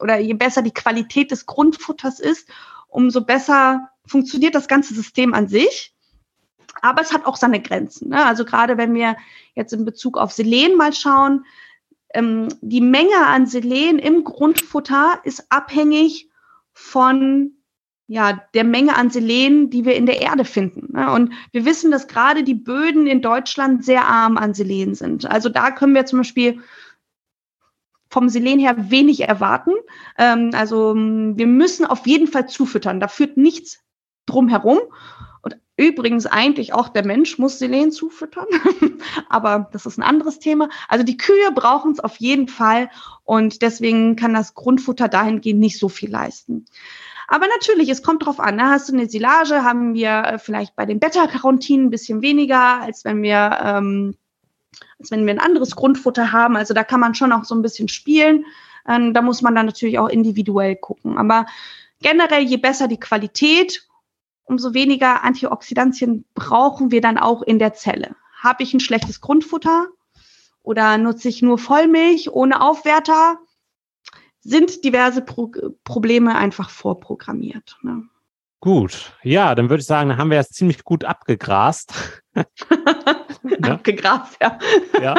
oder 0.00 0.18
je 0.18 0.34
besser 0.34 0.62
die 0.62 0.74
Qualität 0.74 1.30
des 1.30 1.46
Grundfutters 1.46 2.18
ist, 2.18 2.48
umso 2.88 3.20
besser 3.20 3.88
funktioniert 4.04 4.56
das 4.56 4.66
ganze 4.66 4.94
System 4.94 5.32
an 5.32 5.46
sich. 5.46 5.94
Aber 6.82 7.02
es 7.02 7.12
hat 7.12 7.24
auch 7.24 7.36
seine 7.36 7.62
Grenzen. 7.62 8.08
Ne? 8.08 8.24
Also 8.26 8.44
gerade 8.44 8.78
wenn 8.78 8.94
wir 8.94 9.14
jetzt 9.54 9.72
in 9.72 9.84
Bezug 9.84 10.18
auf 10.18 10.32
Selen 10.32 10.76
mal 10.76 10.92
schauen, 10.92 11.44
ähm, 12.14 12.48
die 12.60 12.80
Menge 12.80 13.26
an 13.26 13.46
Selen 13.46 13.98
im 13.98 14.24
Grundfutter 14.24 15.20
ist 15.24 15.46
abhängig 15.50 16.30
von 16.72 17.52
ja, 18.06 18.42
der 18.54 18.64
Menge 18.64 18.96
an 18.96 19.10
Selen, 19.10 19.70
die 19.70 19.84
wir 19.84 19.94
in 19.94 20.04
der 20.04 20.20
Erde 20.20 20.44
finden. 20.44 20.94
Ne? 20.94 21.12
Und 21.12 21.32
wir 21.52 21.64
wissen, 21.64 21.92
dass 21.92 22.08
gerade 22.08 22.42
die 22.42 22.56
Böden 22.56 23.06
in 23.06 23.22
Deutschland 23.22 23.84
sehr 23.84 24.04
arm 24.04 24.36
an 24.36 24.52
Selen 24.52 24.96
sind. 24.96 25.30
Also 25.30 25.48
da 25.48 25.70
können 25.70 25.94
wir 25.94 26.06
zum 26.06 26.18
Beispiel 26.18 26.60
vom 28.08 28.28
Selen 28.28 28.58
her 28.58 28.90
wenig 28.90 29.20
erwarten. 29.20 29.70
Ähm, 30.18 30.50
also 30.54 30.96
wir 30.96 31.46
müssen 31.46 31.86
auf 31.86 32.04
jeden 32.06 32.26
Fall 32.26 32.48
zufüttern. 32.48 32.98
Da 32.98 33.06
führt 33.06 33.36
nichts 33.36 33.78
drum 34.26 34.48
herum. 34.48 34.80
Übrigens 35.80 36.26
eigentlich 36.26 36.74
auch 36.74 36.90
der 36.90 37.06
Mensch 37.06 37.38
muss 37.38 37.58
Selen 37.58 37.90
zufüttern, 37.90 38.44
aber 39.30 39.70
das 39.72 39.86
ist 39.86 39.96
ein 39.96 40.02
anderes 40.02 40.38
Thema. 40.38 40.68
Also 40.88 41.06
die 41.06 41.16
Kühe 41.16 41.50
brauchen 41.54 41.92
es 41.92 42.00
auf 42.00 42.16
jeden 42.16 42.48
Fall 42.48 42.90
und 43.24 43.62
deswegen 43.62 44.14
kann 44.14 44.34
das 44.34 44.54
Grundfutter 44.54 45.08
dahingehend 45.08 45.58
nicht 45.58 45.78
so 45.78 45.88
viel 45.88 46.10
leisten. 46.10 46.66
Aber 47.28 47.46
natürlich, 47.46 47.88
es 47.88 48.02
kommt 48.02 48.26
drauf 48.26 48.40
an. 48.40 48.56
Ne? 48.56 48.68
Hast 48.68 48.90
du 48.90 48.92
eine 48.92 49.08
Silage, 49.08 49.64
haben 49.64 49.94
wir 49.94 50.10
äh, 50.10 50.38
vielleicht 50.38 50.76
bei 50.76 50.84
den 50.84 51.00
Beta-Carotinen 51.00 51.86
ein 51.86 51.90
bisschen 51.90 52.20
weniger, 52.20 52.82
als 52.82 53.06
wenn 53.06 53.22
wir, 53.22 53.58
ähm, 53.64 54.16
als 54.98 55.10
wenn 55.10 55.24
wir 55.24 55.32
ein 55.32 55.40
anderes 55.40 55.76
Grundfutter 55.76 56.30
haben. 56.30 56.56
Also 56.56 56.74
da 56.74 56.84
kann 56.84 57.00
man 57.00 57.14
schon 57.14 57.32
auch 57.32 57.44
so 57.44 57.54
ein 57.54 57.62
bisschen 57.62 57.88
spielen. 57.88 58.44
Ähm, 58.86 59.14
da 59.14 59.22
muss 59.22 59.40
man 59.40 59.54
dann 59.54 59.64
natürlich 59.64 59.98
auch 59.98 60.08
individuell 60.08 60.76
gucken. 60.76 61.16
Aber 61.16 61.46
generell, 62.02 62.42
je 62.42 62.58
besser 62.58 62.86
die 62.86 63.00
Qualität 63.00 63.86
umso 64.50 64.74
weniger 64.74 65.22
Antioxidantien 65.22 66.24
brauchen 66.34 66.90
wir 66.90 67.00
dann 67.00 67.18
auch 67.18 67.40
in 67.42 67.58
der 67.58 67.72
Zelle. 67.72 68.16
Habe 68.42 68.64
ich 68.64 68.74
ein 68.74 68.80
schlechtes 68.80 69.20
Grundfutter 69.20 69.86
oder 70.62 70.98
nutze 70.98 71.28
ich 71.28 71.40
nur 71.40 71.56
Vollmilch 71.56 72.30
ohne 72.30 72.60
Aufwärter, 72.60 73.38
sind 74.40 74.84
diverse 74.84 75.22
Pro 75.22 75.52
Probleme 75.84 76.34
einfach 76.34 76.68
vorprogrammiert. 76.68 77.78
Ne? 77.82 78.02
Gut, 78.58 79.12
ja, 79.22 79.54
dann 79.54 79.70
würde 79.70 79.82
ich 79.82 79.86
sagen, 79.86 80.08
dann 80.08 80.18
haben 80.18 80.30
wir 80.30 80.38
das 80.38 80.50
ziemlich 80.50 80.82
gut 80.84 81.04
abgegrast. 81.04 81.94
abgegrast, 83.62 84.36
ja. 84.42 84.58
ja, 85.00 85.14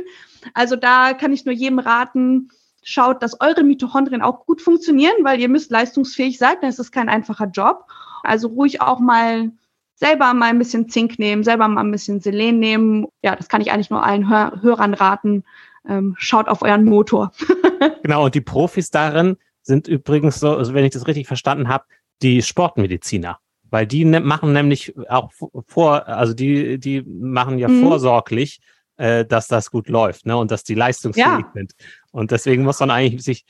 Also 0.54 0.76
da 0.76 1.14
kann 1.14 1.32
ich 1.32 1.46
nur 1.46 1.54
jedem 1.54 1.80
raten, 1.80 2.50
schaut, 2.84 3.24
dass 3.24 3.40
eure 3.40 3.64
Mitochondrien 3.64 4.22
auch 4.22 4.46
gut 4.46 4.62
funktionieren, 4.62 5.16
weil 5.22 5.40
ihr 5.40 5.48
müsst 5.48 5.72
leistungsfähig 5.72 6.38
sein, 6.38 6.58
dann 6.60 6.70
ist 6.70 6.92
kein 6.92 7.08
einfacher 7.08 7.46
Job. 7.46 7.86
Also 8.22 8.46
ruhig 8.46 8.80
auch 8.80 9.00
mal 9.00 9.50
selber 9.96 10.32
mal 10.32 10.50
ein 10.50 10.60
bisschen 10.60 10.88
Zink 10.88 11.18
nehmen, 11.18 11.42
selber 11.42 11.66
mal 11.66 11.80
ein 11.80 11.90
bisschen 11.90 12.20
Selen 12.20 12.60
nehmen. 12.60 13.08
Ja, 13.20 13.34
das 13.34 13.48
kann 13.48 13.60
ich 13.60 13.72
eigentlich 13.72 13.90
nur 13.90 14.04
allen 14.04 14.30
Hör 14.30 14.62
Hörern 14.62 14.94
raten. 14.94 15.42
Ähm, 15.86 16.14
schaut 16.18 16.48
auf 16.48 16.62
euren 16.62 16.84
Motor. 16.84 17.32
genau, 18.02 18.24
und 18.24 18.34
die 18.34 18.40
Profis 18.40 18.90
darin 18.90 19.36
sind 19.62 19.88
übrigens 19.88 20.40
so, 20.40 20.56
also 20.56 20.74
wenn 20.74 20.84
ich 20.84 20.92
das 20.92 21.06
richtig 21.06 21.26
verstanden 21.26 21.68
habe, 21.68 21.84
die 22.22 22.42
Sportmediziner. 22.42 23.38
Weil 23.70 23.86
die 23.86 24.04
ne 24.04 24.20
machen 24.20 24.52
nämlich 24.52 24.94
auch 25.10 25.30
vor, 25.66 26.08
also 26.08 26.32
die, 26.32 26.78
die 26.78 27.02
machen 27.02 27.58
ja 27.58 27.68
mhm. 27.68 27.82
vorsorglich, 27.82 28.60
äh, 28.96 29.26
dass 29.26 29.46
das 29.46 29.70
gut 29.70 29.88
läuft, 29.88 30.26
ne? 30.26 30.36
Und 30.36 30.50
dass 30.50 30.64
die 30.64 30.74
leistungsfähig 30.74 31.26
ja. 31.26 31.50
sind. 31.54 31.72
Und 32.10 32.30
deswegen 32.30 32.64
muss 32.64 32.80
man 32.80 32.90
eigentlich 32.90 33.22
sich 33.22 33.44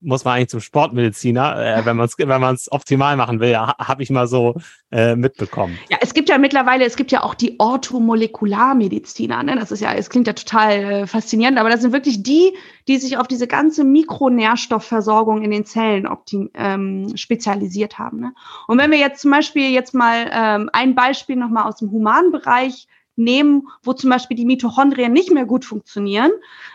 muss 0.00 0.24
man 0.24 0.34
eigentlich 0.34 0.48
zum 0.48 0.60
Sportmediziner, 0.60 1.78
äh, 1.78 1.84
wenn 1.84 1.96
man 1.96 2.06
es 2.06 2.18
wenn 2.18 2.40
man's 2.40 2.70
optimal 2.70 3.16
machen 3.16 3.40
will, 3.40 3.50
ja, 3.50 3.74
habe 3.78 4.02
ich 4.02 4.10
mal 4.10 4.26
so 4.26 4.56
äh, 4.90 5.14
mitbekommen. 5.16 5.78
Ja, 5.88 5.98
es 6.00 6.14
gibt 6.14 6.28
ja 6.28 6.38
mittlerweile, 6.38 6.84
es 6.84 6.96
gibt 6.96 7.12
ja 7.12 7.22
auch 7.22 7.34
die 7.34 7.58
Orthomolekularmediziner. 7.58 9.42
Ne? 9.42 9.56
Das 9.56 9.70
ist 9.70 9.80
ja, 9.80 9.92
es 9.94 10.10
klingt 10.10 10.26
ja 10.26 10.32
total 10.32 10.72
äh, 10.72 11.06
faszinierend, 11.06 11.58
aber 11.58 11.70
das 11.70 11.82
sind 11.82 11.92
wirklich 11.92 12.22
die, 12.22 12.56
die 12.88 12.96
sich 12.96 13.18
auf 13.18 13.28
diese 13.28 13.46
ganze 13.46 13.84
Mikronährstoffversorgung 13.84 15.42
in 15.42 15.50
den 15.50 15.64
Zellen 15.64 16.06
optim, 16.06 16.50
ähm, 16.54 17.16
spezialisiert 17.16 17.98
haben. 17.98 18.20
Ne? 18.20 18.34
Und 18.66 18.78
wenn 18.78 18.90
wir 18.90 18.98
jetzt 18.98 19.22
zum 19.22 19.30
Beispiel 19.30 19.70
jetzt 19.70 19.94
mal 19.94 20.30
ähm, 20.32 20.70
ein 20.72 20.94
Beispiel 20.94 21.36
nochmal 21.36 21.64
aus 21.64 21.76
dem 21.76 21.90
humanen 21.90 22.32
Bereich 22.32 22.88
nehmen, 23.16 23.68
wo 23.82 23.92
zum 23.92 24.10
Beispiel 24.10 24.36
die 24.36 24.46
Mitochondrien 24.46 25.12
nicht 25.12 25.30
mehr 25.30 25.44
gut 25.44 25.64
funktionieren, 25.64 26.30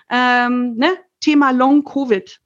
ähm, 0.10 0.76
ne? 0.76 0.90
Thema 1.20 1.52
Long 1.52 1.84
Covid 1.84 2.40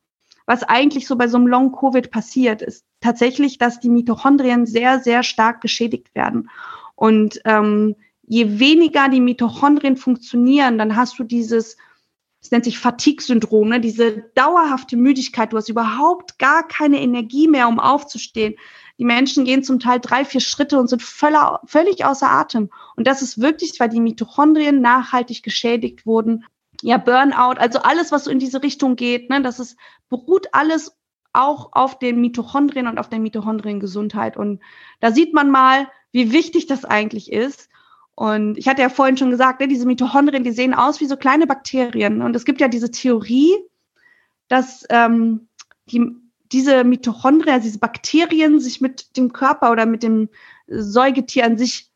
was 0.50 0.64
eigentlich 0.64 1.06
so 1.06 1.16
bei 1.16 1.28
so 1.28 1.38
einem 1.38 1.46
Long-Covid 1.46 2.10
passiert, 2.10 2.64
ist 2.64 2.84
tatsächlich, 3.02 3.60
dass 3.60 3.80
die 3.80 3.88
Mitochondrien 3.88 4.66
sehr, 4.66 5.00
sehr 5.00 5.22
stark 5.22 5.62
geschädigt 5.62 6.16
werden. 6.16 6.50
Und 6.96 7.40
ähm, 7.46 7.96
je 8.24 8.58
weniger 8.58 9.10
die 9.10 9.22
Mitochondrien 9.22 9.96
funktionieren, 9.96 10.80
dann 10.80 10.96
hast 10.96 11.20
du 11.20 11.24
dieses, 11.24 11.78
es 12.42 12.50
nennt 12.50 12.64
sich 12.64 12.80
Fatigue-Syndrom, 12.80 13.70
ne? 13.70 13.80
diese 13.80 14.24
dauerhafte 14.34 14.98
Müdigkeit. 14.98 15.54
Du 15.54 15.58
hast 15.58 15.70
überhaupt 15.70 16.40
gar 16.40 16.68
keine 16.68 17.00
Energie 17.00 17.48
mehr, 17.48 17.68
um 17.68 17.80
aufzustehen. 17.80 18.56
Die 18.98 19.06
Menschen 19.06 19.46
gehen 19.46 19.62
zum 19.62 19.80
Teil 19.80 20.00
drei, 20.00 20.26
vier 20.26 20.42
Schritte 20.42 20.80
und 20.80 20.88
sind 20.88 21.04
völler, 21.04 21.62
völlig 21.68 22.06
außer 22.06 22.28
Atem. 22.28 22.72
Und 22.96 23.06
das 23.06 23.22
ist 23.22 23.40
wirklich, 23.40 23.80
weil 23.80 23.90
die 23.90 24.02
Mitochondrien 24.02 24.82
nachhaltig 24.82 25.44
geschädigt 25.44 26.08
wurden 26.08 26.44
ja, 26.82 26.98
Burnout, 26.98 27.60
also 27.60 27.80
alles, 27.80 28.12
was 28.12 28.26
so 28.26 28.32
in 28.32 28.40
diese 28.40 28.64
Richtung 28.64 28.96
geht, 28.96 29.30
ne, 29.30 29.42
das 29.42 29.60
ist, 29.60 29.78
beruht 30.10 30.48
alles 30.54 30.96
auch 31.34 31.74
auf 31.74 32.00
den 32.00 32.22
Mitochondrien 32.22 32.88
und 32.88 32.98
auf 32.98 33.10
der 33.10 33.20
Mitochondriengesundheit. 33.20 34.38
Und 34.38 34.62
da 35.00 35.12
sieht 35.12 35.34
man 35.34 35.52
mal, 35.52 35.88
wie 36.12 36.32
wichtig 36.32 36.68
das 36.68 36.86
eigentlich 36.86 37.32
ist. 37.32 37.70
Und 38.16 38.58
ich 38.58 38.68
hatte 38.68 38.82
ja 38.82 38.90
vorhin 38.90 39.18
schon 39.18 39.30
gesagt, 39.30 39.60
ne, 39.60 39.68
diese 39.68 39.86
Mitochondrien, 39.86 40.44
die 40.44 40.52
sehen 40.52 40.74
aus 40.74 41.00
wie 41.00 41.06
so 41.06 41.18
kleine 41.18 41.48
Bakterien. 41.48 42.22
Und 42.22 42.36
es 42.36 42.46
gibt 42.46 42.62
ja 42.62 42.68
diese 42.68 42.92
Theorie, 42.92 43.56
dass 44.48 44.86
ähm, 44.90 45.48
die, 45.86 46.16
diese 46.52 46.84
Mitochondrien, 46.84 47.54
also 47.54 47.66
diese 47.66 47.80
Bakterien 47.80 48.60
sich 48.60 48.82
mit 48.82 49.16
dem 49.18 49.32
Körper 49.34 49.72
oder 49.72 49.86
mit 49.86 50.04
dem 50.04 50.30
Säugetier 50.68 51.46
an 51.46 51.58
sich 51.58 51.92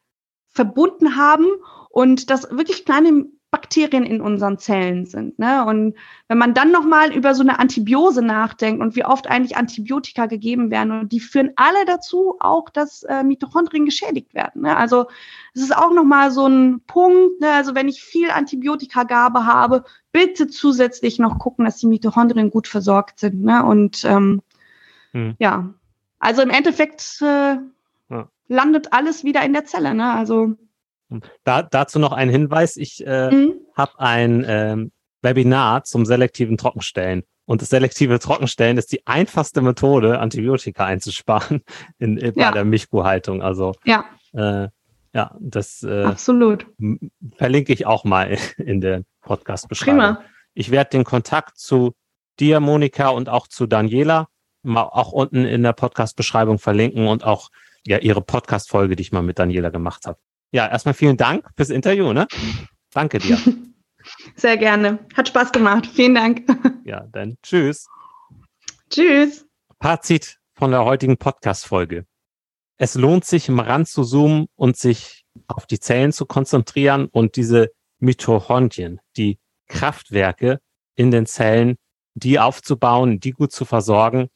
verbunden 0.50 1.16
haben 1.16 1.48
und 1.90 2.30
dass 2.30 2.50
wirklich 2.52 2.86
kleine 2.86 3.26
Bakterien 3.54 4.04
in 4.04 4.20
unseren 4.20 4.58
Zellen 4.58 5.06
sind. 5.06 5.38
Ne? 5.38 5.64
Und 5.64 5.96
wenn 6.28 6.40
man 6.40 6.56
dann 6.56 6.72
nochmal 6.72 7.14
über 7.14 7.36
so 7.36 7.44
eine 7.44 7.60
Antibiose 7.60 8.24
nachdenkt 8.24 8.82
und 8.82 8.96
wie 8.96 9.06
oft 9.06 9.28
eigentlich 9.28 9.56
Antibiotika 9.56 10.26
gegeben 10.26 10.72
werden, 10.72 10.92
und 11.02 11.12
die 11.12 11.20
führen 11.20 11.52
alle 11.56 11.86
dazu 11.86 12.36
auch, 12.40 12.72
dass 12.72 13.04
äh, 13.04 13.22
Mitochondrien 13.22 13.86
geschädigt 13.86 14.34
werden. 14.34 14.64
Ne? 14.64 14.76
Also 14.76 15.06
es 15.54 15.62
ist 15.62 15.78
auch 15.78 15.94
nochmal 15.94 16.32
so 16.32 16.48
ein 16.48 16.82
Punkt, 16.88 17.42
ne? 17.42 17.52
also 17.52 17.76
wenn 17.76 17.88
ich 17.88 18.02
viel 18.02 18.32
Antibiotikagabe 18.32 19.46
habe, 19.46 19.84
bitte 20.12 20.48
zusätzlich 20.48 21.20
noch 21.20 21.38
gucken, 21.38 21.66
dass 21.66 21.78
die 21.78 21.86
Mitochondrien 21.86 22.50
gut 22.50 22.68
versorgt 22.68 23.20
sind. 23.20 23.44
Ne? 23.44 23.64
Und 23.64 24.04
ähm, 24.04 24.42
hm. 25.12 25.36
ja, 25.38 25.70
also 26.18 26.42
im 26.42 26.50
Endeffekt 26.50 27.22
äh, 27.22 27.58
ja. 28.10 28.30
landet 28.48 28.94
alles 28.94 29.24
wieder 29.24 29.44
in 29.44 29.54
der 29.54 29.66
Zelle. 29.66 29.94
Ne? 29.94 30.12
Also 30.12 30.56
da, 31.44 31.64
dazu 31.64 32.00
noch 32.00 32.12
ein 32.12 32.30
Hinweis. 32.30 32.78
Ich 32.78 33.06
äh, 33.06 33.32
mhm. 33.32 33.54
habe 33.76 34.00
ein 34.00 34.46
ähm, 34.48 34.92
Webinar 35.22 35.84
zum 35.84 36.06
selektiven 36.06 36.58
Trockenstellen. 36.58 37.24
Und 37.46 37.62
das 37.62 37.70
selektive 37.70 38.20
Trockenstellen 38.20 38.78
ist 38.78 38.92
die 38.92 39.06
einfachste 39.06 39.62
Methode, 39.62 40.20
Antibiotika 40.20 40.86
einzusparen 40.86 41.62
in, 42.00 42.18
in 42.18 42.34
ja. 42.36 42.50
bei 42.50 42.54
der 42.54 42.66
Milchkuhhaltung. 42.66 43.42
Also 43.42 43.74
ja, 43.84 44.06
äh, 44.34 44.68
ja 45.14 45.36
das 45.40 45.84
äh, 45.84 46.04
absolut 46.04 46.68
verlinke 47.38 47.74
ich 47.74 47.86
auch 47.86 48.04
mal 48.06 48.38
in 48.58 48.82
der 48.82 49.04
Podcast-Beschreibung. 49.22 50.00
Prima. 50.00 50.24
Ich 50.54 50.72
werde 50.72 50.92
den 50.92 51.04
Kontakt 51.04 51.58
zu 51.58 51.96
dir, 52.40 52.60
Monika, 52.60 53.10
und 53.10 53.28
auch 53.30 53.48
zu 53.48 53.68
Daniela 53.68 54.28
mal 54.64 54.84
auch 54.84 55.12
unten 55.12 55.46
in 55.46 55.62
der 55.62 55.74
Podcast-Beschreibung 55.74 56.58
verlinken 56.58 57.08
und 57.08 57.26
auch 57.26 57.50
ja 57.86 57.98
ihre 57.98 58.22
Podcast-Folge, 58.22 58.96
die 58.96 59.02
ich 59.02 59.12
mal 59.12 59.22
mit 59.22 59.40
Daniela 59.40 59.70
gemacht 59.70 60.06
habe. 60.06 60.18
Ja, 60.54 60.68
erstmal 60.68 60.94
vielen 60.94 61.18
Dank 61.18 61.50
fürs 61.58 61.72
Interview, 61.72 62.14
ne? 62.14 62.28
Danke 62.92 63.18
dir. 63.18 63.40
Sehr 64.36 64.56
gerne. 64.56 65.00
Hat 65.16 65.28
Spaß 65.28 65.52
gemacht. 65.52 65.88
Vielen 65.88 66.16
Dank. 66.16 66.48
Ja, 66.86 67.08
dann 67.14 67.38
tschüss. 67.42 67.88
Tschüss. 68.90 69.48
Fazit 69.82 70.38
von 70.54 70.72
der 70.72 70.84
heutigen 70.84 71.16
Podcast-Folge. 71.16 72.06
Es 72.78 72.96
lohnt 72.96 73.24
sich, 73.24 73.48
mal 73.48 73.66
ran 73.66 73.86
zu 73.86 74.04
zoomen 74.04 74.48
und 74.56 74.76
sich 74.76 75.24
auf 75.48 75.66
die 75.66 75.80
Zellen 75.80 76.12
zu 76.12 76.26
konzentrieren 76.26 77.06
und 77.06 77.38
diese 77.38 77.70
Mitochondrien, 78.00 79.00
die 79.16 79.40
Kraftwerke 79.70 80.60
in 80.96 81.10
den 81.10 81.26
Zellen, 81.26 81.78
die 82.16 82.38
aufzubauen, 82.38 83.22
die 83.22 83.32
gut 83.32 83.54
zu 83.54 83.64
versorgen. 83.64 84.28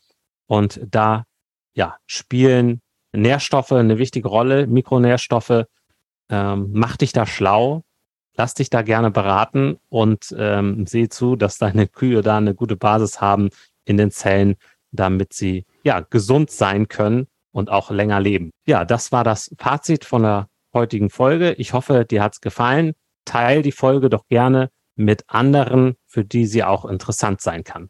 Und 0.45 0.79
da, 0.89 1.25
ja, 1.73 1.97
spielen 2.05 2.81
Nährstoffe 3.11 3.73
eine 3.73 3.97
wichtige 3.97 4.29
Rolle, 4.29 4.67
Mikronährstoffe, 4.67 5.65
ähm, 6.29 6.69
mach 6.73 6.97
dich 6.97 7.13
da 7.13 7.25
schlau, 7.25 7.83
lass 8.35 8.53
dich 8.53 8.69
da 8.69 8.81
gerne 8.81 9.11
beraten 9.11 9.77
und 9.89 10.35
ähm, 10.37 10.85
sieh 10.85 11.09
zu, 11.09 11.35
dass 11.35 11.57
deine 11.57 11.87
Kühe 11.87 12.21
da 12.21 12.37
eine 12.37 12.55
gute 12.55 12.75
Basis 12.75 13.21
haben 13.21 13.49
in 13.85 13.97
den 13.97 14.11
Zellen, 14.11 14.55
damit 14.91 15.33
sie 15.33 15.65
ja 15.83 16.01
gesund 16.01 16.51
sein 16.51 16.87
können 16.87 17.27
und 17.51 17.69
auch 17.69 17.89
länger 17.89 18.19
leben. 18.19 18.51
Ja, 18.65 18.85
das 18.85 19.11
war 19.11 19.23
das 19.23 19.53
Fazit 19.57 20.05
von 20.05 20.23
der 20.23 20.49
heutigen 20.73 21.09
Folge. 21.09 21.53
Ich 21.53 21.73
hoffe, 21.73 22.05
dir 22.05 22.21
hat's 22.21 22.41
gefallen. 22.41 22.93
Teil 23.25 23.61
die 23.61 23.71
Folge 23.71 24.09
doch 24.09 24.27
gerne 24.27 24.69
mit 24.95 25.25
anderen, 25.27 25.95
für 26.05 26.23
die 26.23 26.45
sie 26.45 26.63
auch 26.63 26.85
interessant 26.85 27.41
sein 27.41 27.63
kann. 27.63 27.89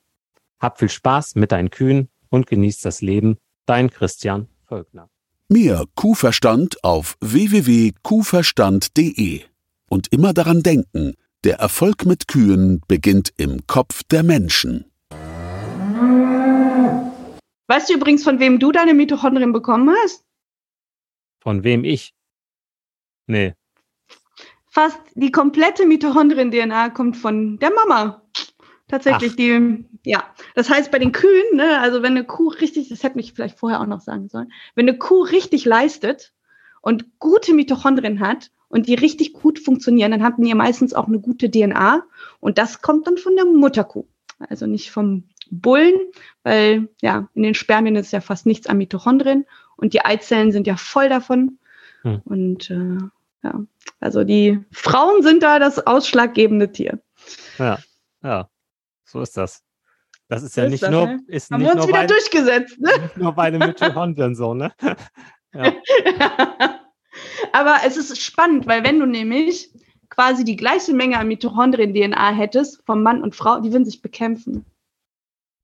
Hab 0.59 0.79
viel 0.79 0.89
Spaß 0.89 1.35
mit 1.35 1.51
deinen 1.51 1.69
Kühen 1.69 2.09
und 2.29 2.47
genieß 2.47 2.81
das 2.81 3.01
Leben. 3.01 3.38
Dein 3.65 3.89
Christian 3.89 4.47
Völkner. 4.65 5.09
Mehr 5.50 5.86
Kuhverstand 5.95 6.84
auf 6.84 7.16
www.kuhverstand.de. 7.22 9.43
Und 9.89 10.12
immer 10.12 10.34
daran 10.34 10.62
denken, 10.62 11.14
der 11.45 11.60
Erfolg 11.60 12.06
mit 12.06 12.28
Kühen 12.28 12.82
beginnt 12.89 13.32
im 13.38 13.66
Kopf 13.66 14.04
der 14.04 14.24
Menschen. 14.24 14.91
Weißt 17.68 17.89
du 17.89 17.93
übrigens, 17.93 18.26
von 18.26 18.41
wem 18.41 18.60
du 18.60 18.74
deine 18.74 18.93
Mitochondrien 18.93 19.54
bekommen 19.54 19.95
hast? 20.04 20.26
Von 21.39 21.64
wem 21.64 21.86
ich? 21.86 22.14
Nee. 23.28 23.54
Fast 24.66 25.00
die 25.16 25.32
komplette 25.32 25.86
Mitochondrien-DNA 25.86 26.89
kommt 26.89 27.16
von 27.16 27.58
der 27.60 27.72
Mama. 27.72 28.22
Tatsächlich, 28.88 29.33
Ach. 29.33 29.35
die, 29.35 29.85
ja. 30.05 30.23
Das 30.55 30.69
heißt, 30.69 30.91
bei 30.91 30.99
den 30.99 31.11
Kühen, 31.11 31.55
ne, 31.55 31.79
also 31.79 32.01
wenn 32.01 32.13
eine 32.13 32.23
Kuh 32.23 32.49
richtig, 32.49 32.88
das 32.89 33.03
hätte 33.03 33.19
ich 33.19 33.33
vielleicht 33.33 33.59
vorher 33.59 33.81
auch 33.81 33.85
noch 33.85 33.99
sagen 33.99 34.29
sollen, 34.29 34.51
wenn 34.75 34.88
eine 34.88 34.97
Kuh 34.97 35.23
richtig 35.23 35.65
leistet 35.65 36.33
und 36.81 37.19
gute 37.19 37.53
Mitochondrien 37.53 38.21
hat 38.21 38.51
und 38.69 38.88
die 38.88 38.95
richtig 38.95 39.33
gut 39.33 39.59
funktionieren, 39.59 40.11
dann 40.11 40.23
haben 40.23 40.41
die 40.41 40.49
ja 40.49 40.55
meistens 40.55 40.93
auch 40.93 41.07
eine 41.07 41.19
gute 41.19 41.51
DNA 41.51 42.03
und 42.39 42.57
das 42.57 42.81
kommt 42.81 43.07
dann 43.07 43.17
von 43.17 43.35
der 43.35 43.45
Mutterkuh. 43.45 44.05
Also 44.39 44.67
nicht 44.67 44.91
vom 44.91 45.23
Bullen, 45.49 45.99
weil 46.43 46.89
ja, 47.01 47.27
in 47.33 47.43
den 47.43 47.55
Spermien 47.55 47.95
ist 47.95 48.13
ja 48.13 48.21
fast 48.21 48.45
nichts 48.45 48.67
an 48.67 48.77
Mitochondrien 48.77 49.45
und 49.75 49.93
die 49.93 50.05
Eizellen 50.05 50.51
sind 50.51 50.67
ja 50.67 50.77
voll 50.77 51.09
davon. 51.09 51.59
Hm. 52.03 52.21
Und 52.23 52.69
äh, 52.69 52.97
ja, 53.43 53.65
also 53.99 54.23
die 54.23 54.59
Frauen 54.71 55.23
sind 55.23 55.43
da 55.43 55.59
das 55.59 55.85
ausschlaggebende 55.85 56.71
Tier. 56.71 56.99
Ja, 57.57 57.79
ja, 58.23 58.49
so 59.08 59.22
ist 59.22 59.38
das. 59.38 59.64
Das 60.28 60.43
ist 60.43 60.58
ja 60.58 60.66
ist 60.66 60.72
nicht 60.72 60.84
das, 60.84 60.91
nur. 60.91 61.08
Ne? 61.08 61.20
Ist 61.28 61.51
Haben 61.51 61.62
nicht 61.62 61.74
wir 61.74 61.76
uns 61.78 61.88
wieder 61.88 61.99
bei, 61.99 62.08
durchgesetzt, 62.08 62.80
ne? 62.80 62.91
Nicht 63.01 63.18
nur 63.18 63.32
bei 63.32 63.49
den 63.49 63.60
Mitochondrien 63.60 64.36
so, 64.36 64.53
ne? 64.53 64.74
Ja. 65.53 65.74
Aber 67.51 67.78
es 67.86 67.97
ist 67.97 68.22
spannend, 68.22 68.68
weil 68.68 68.84
wenn 68.84 68.99
du 68.99 69.08
nämlich 69.08 69.72
quasi 70.10 70.43
die 70.43 70.58
gleiche 70.58 70.93
Menge 70.93 71.18
an 71.18 71.28
Mitochondrien-DNA 71.30 72.32
hättest, 72.32 72.86
vom 72.86 73.01
Mann 73.01 73.24
und 73.24 73.36
Frau, 73.36 73.60
die 73.60 73.72
würden 73.72 73.86
sich 73.86 74.01
bekämpfen. 74.01 74.66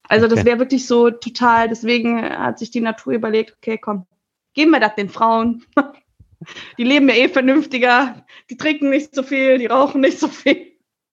Also 0.08 0.26
okay. 0.26 0.36
das 0.36 0.46
wäre 0.46 0.60
wirklich 0.60 0.88
so 0.88 1.12
total, 1.12 1.70
deswegen 1.70 2.24
hat 2.24 2.60
sich 2.60 2.72
die 2.72 2.82
Natur 2.82 3.14
überlegt, 3.14 3.56
okay, 3.58 3.78
komm, 3.78 4.08
geben 4.54 4.72
wir 4.72 4.80
das 4.80 4.96
den 4.96 5.10
Frauen. 5.10 5.66
Die 6.78 6.84
leben 6.84 7.08
ja 7.08 7.16
eh 7.16 7.30
vernünftiger, 7.30 8.26
die 8.50 8.58
trinken 8.58 8.89
nicht 8.89 9.16
so 9.16 9.24
viel, 9.24 9.60
die 9.60 9.68
rauchen 9.68 10.02
nicht 10.02 10.20
so 10.20 10.28
viel. 10.28 10.72